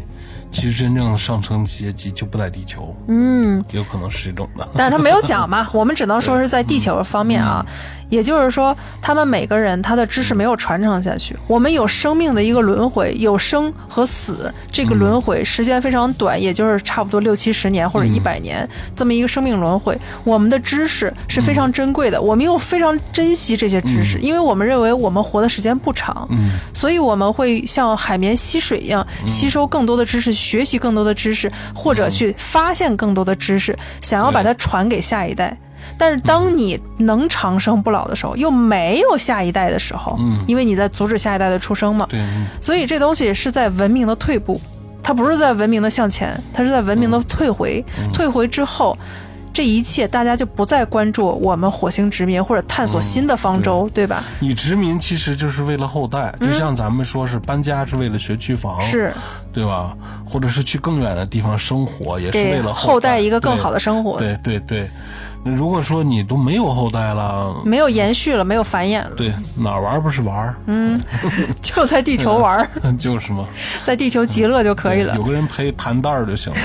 [0.51, 4.66] 其实真正的上层阶级就不在地球，嗯，有可能是这种的。
[4.74, 7.62] 但是他没有讲嘛， 我们只能说是在地球方面啊，
[8.09, 11.36] 也就是说，他们每个人他的知识没有传承下去。
[11.47, 19.98] 我们有生命的一个轮回，有生和死，这个轮回时间非常短，也就是差不多六七十年或者一百年这么一个生命轮回。
[20.24, 26.51] 我们的知识是非常珍贵的，我们又非常珍惜这些知识，因为我们认为我们活的时间不长，嗯。
[26.72, 35.56] 所以我们会像海绵吸水一样吸收更多的知识，学习更多的知识，或者去发现更多的知识，想要把它传给下一代。
[35.97, 40.44] 但是当你能长生不老的时候，又没有下一代的时候，嗯。
[40.47, 42.47] 因为你在阻止下一代的出生嘛，对，嗯。
[42.60, 44.60] 所以这东西是在文明的退步，
[45.02, 47.85] 它不是在文明的向前，它是在文明的退回。
[48.12, 48.97] 退回之后，
[49.52, 54.23] 这一切大家就不再关注我们火星殖民或者探索新的方舟，对吧？
[54.39, 59.12] 你殖民其实就是为了后代，就像咱们说是搬家是为了学区房，是。
[59.51, 59.97] 对吧？
[60.24, 64.89] 或者是去更远的地方生活，也是为了后代代一个更好的生活，对对对
[65.44, 71.01] 如果说你都没有后代了，没有延续了，没有繁衍了，对哪儿玩不是玩嗯，
[71.62, 73.47] 就在地球玩， 就是嘛，
[73.85, 75.23] 在地球极乐就可以了有。
[75.23, 76.59] 个人陪弹蛋儿就行了。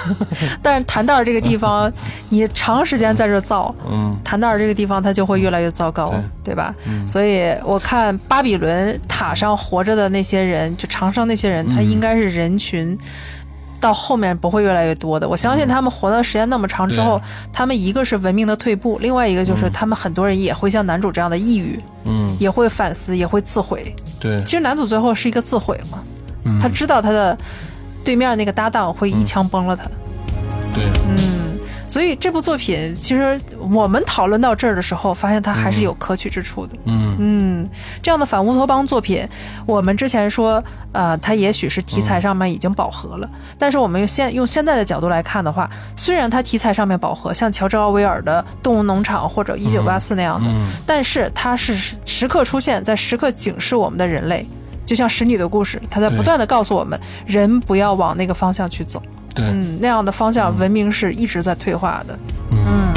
[0.62, 1.92] 但是弹蛋儿这个地方，
[2.30, 6.74] 你长时间在这造，嗯，弹蛋儿这个地方它就会越来越糟糕，对吧？
[7.06, 12.98] 所以我看巴比伦塔上活着的那些人，就长生那些人，他应该是人群。
[13.80, 17.20] 到后面不会越来越多的，我相信他们活的时间那么长之后，
[17.52, 23.94] 他们一个是文明的退步，另外一个就是他们很多人也会像男主这样的抑郁，嗯，也会反思，也会自毁。
[24.20, 25.98] 对，其实男主最后是一个自毁嘛，
[26.44, 26.60] 嗯。
[26.60, 27.36] 他知道他的
[28.04, 29.84] 对面那个搭档会一枪崩了他。
[30.74, 31.16] 对，嗯，
[31.90, 36.76] 所以这部作品其实我们讨论到这儿的时候，发现它还是有可取之处的。
[36.84, 37.68] 嗯嗯，
[38.00, 39.28] 这样的反乌托邦作品，
[39.66, 40.62] 我们之前说，
[40.92, 54.46] 呃，它也许是题材上面已经饱和了，但是我们用现用现在的角度来看的话，虽然它题材上面饱和，像乔治奥威尔的《动物农场》或者《一九八四》那样的，嗯但是它是时刻出现在时刻警示我们的人类。
[54.86, 59.02] 就像《使女的故事》，它在不断的告诉我们，人不要往那个方向去走。
[59.34, 62.18] 对，嗯，那样的方向，文明是一直在退化的。
[62.50, 62.92] 嗯，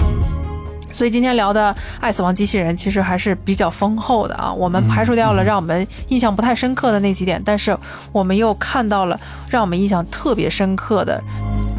[0.91, 4.51] 所以今天聊的《爱死亡机器人》其实还是比较丰厚的啊。
[4.51, 7.77] 我们排除掉了让我们印象不太深刻的那几点，但是
[8.11, 9.19] 我们又看到了
[9.49, 11.21] 让我们印象特别深刻的。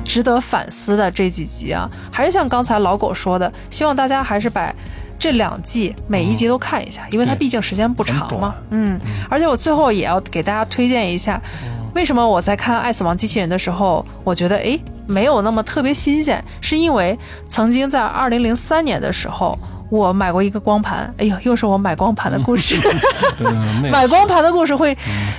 [0.05, 4.73] 值得反思的这几集啊，还是像刚才老狗说的，希望大家还是把
[5.19, 8.55] 这两季每一集都看一下，因为它毕竟时间不长嘛。
[8.71, 11.41] 嗯，而且我最后也要给大家推荐一下，
[11.95, 17.19] 为什么我在看《爱死亡机器人》的时候，我觉得诶没有那么特别新鲜，是因为
[17.49, 19.59] 曾经在二零零三年的时候。
[19.91, 22.75] 我买过一个光盘，哎呦，又是我买光盘的故事。
[23.93, 24.97] 买光盘的故事会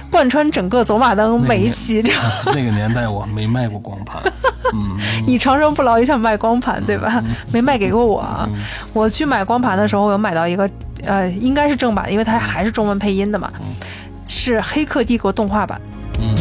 [0.10, 2.02] 贯穿整个走马灯每一期，
[2.46, 4.22] 那个年代我没卖过光盘，
[4.74, 4.96] 嗯，
[5.28, 7.22] 你长生不老也想卖光盘对吧？
[7.52, 8.48] 没卖给过我啊。
[8.94, 10.70] 我去买光盘的时候，我有买到一个，
[11.04, 13.52] 呃，应该是正版，因为它还是中文配音的嘛，
[14.26, 15.82] 是《黑客帝国》动画版。
[16.20, 16.36] 嗯，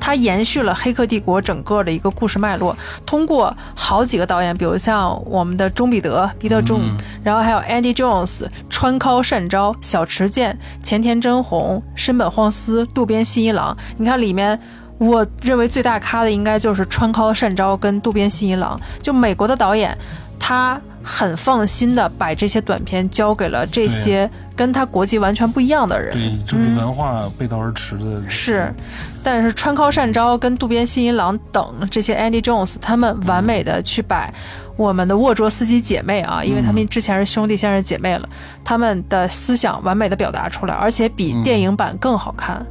[0.00, 6.80] 它延续了《黑客帝国》整个的一个故事脉络，通过好几个导演，比如像我们的钟彼得、彼得·中，
[7.22, 13.76] 然后还有 Andy Jones、川尻善昭、小池健、前田真弘、深本晃司、渡边信一郎。
[13.98, 14.60] 你看里面。
[14.98, 19.94] 我认为最大咖的应该就是川尻善昭跟渡边信一郎，就美国的导演，
[20.38, 26.12] 他很放心的把这些短片交给了这些跟他国籍完全不一样的人。
[26.12, 28.74] 对，就是文化背道而驰的，是，
[29.22, 34.28] 但是川尻善昭跟渡边信一郎等这些 Andy Jones，他们完美的去把
[34.76, 38.28] 我们的沃卓斯基姐妹啊，因为他们之前是兄弟，现在是姐妹了，
[38.64, 42.66] 他们的思想完美的表达出来，而且比电影版更好看。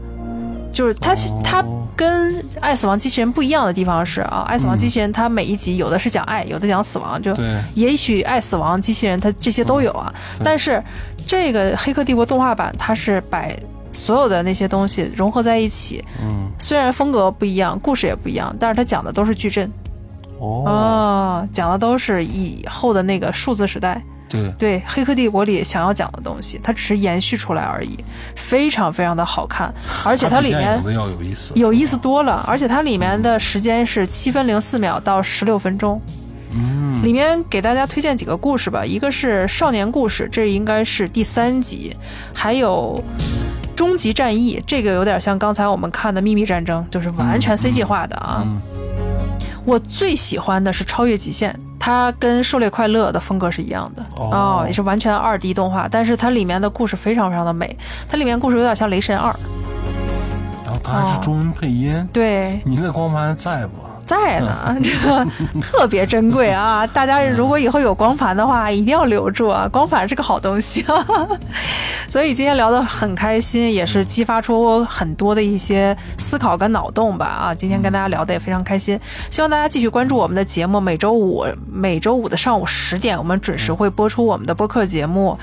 [0.76, 1.42] 就是它哦。
[1.44, 1.66] 它
[1.98, 7.34] 跟《爱死亡机器人》不一样的地方是啊，《爱死亡机器人》它每一集有的是讲爱，有的讲死亡，就
[7.74, 10.84] 也许爱死亡机器人它这些都有啊，但是
[11.26, 13.48] 这个《黑客帝国》动画版它是把
[13.94, 19.72] 所有的那些东西融合在一起，嗯，虽然风格不一样，故事也不一样，但是它讲的都是矩阵。
[20.40, 24.04] 哦，哦，讲的都是以后的那个数字时代。
[24.28, 27.98] 对，对《黑客帝国》里想要讲的东西，它只是延续出来而已，
[28.36, 29.74] 非常非常的好看，
[30.04, 36.02] 而且它里面有意思，有意思多了，而且它里面的时间是七分零四秒到十六分钟。
[36.52, 41.96] 嗯，里面给大家推荐几个故事吧，一个是少年故事，这应该是第三集，
[42.34, 43.04] 还有。
[43.76, 48.42] 终极战役这个有点像刚才我们看的秘密战争，就是完全 C 计划的啊。
[48.46, 48.62] 嗯
[49.66, 54.06] 我最喜欢的是超越极限，它跟狩猎快乐的风格是一样的。
[54.18, 54.64] 哦。
[54.68, 57.78] 也是完全二 D 动画，但是它里面的故事非常非常的美，
[58.10, 59.34] 它里面故事有点像雷神二，
[60.66, 63.74] 然后它还是中文配音，对，你那光盘在不？
[64.06, 65.28] 在呢， 这个
[65.62, 66.86] 特别珍贵啊！
[66.88, 69.68] 大家如果以后有光盘的话，一定要留住啊！
[69.72, 71.06] 光盘是个好东西啊。
[72.10, 77.54] 所以今天聊得很开心，也是激发出很多的一些思考跟脑洞吧啊！
[77.54, 79.00] 今天跟大家聊得也非常开心，
[79.32, 80.80] 希望大家继续关注我们的节目。
[80.80, 85.38] 每周五每周五的上午十点，我们准时会播出我们的播客节目。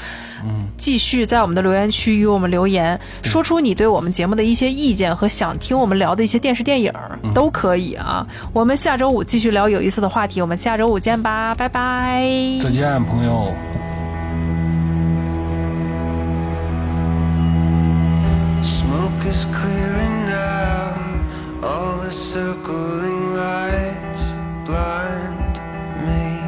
[0.44, 6.92] 嗯，继续在我们的留言区与我们留言，说出你对我们节目的一些意见和想听我们聊的一些电视电影
[7.34, 8.26] 都可以啊。
[8.54, 12.22] 我们下周五继续聊有意思的话题，我们下周五见吧，拜拜。
[12.60, 13.54] 再见，朋友。
[18.62, 20.30] Smoke is clearing
[21.62, 24.20] all the circling lights
[24.66, 25.58] blind
[26.04, 26.42] me.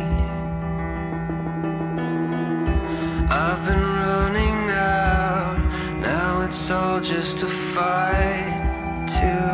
[3.31, 5.57] I've been running out,
[6.03, 7.39] now it's all just
[7.75, 8.53] fight
[9.07, 9.54] to.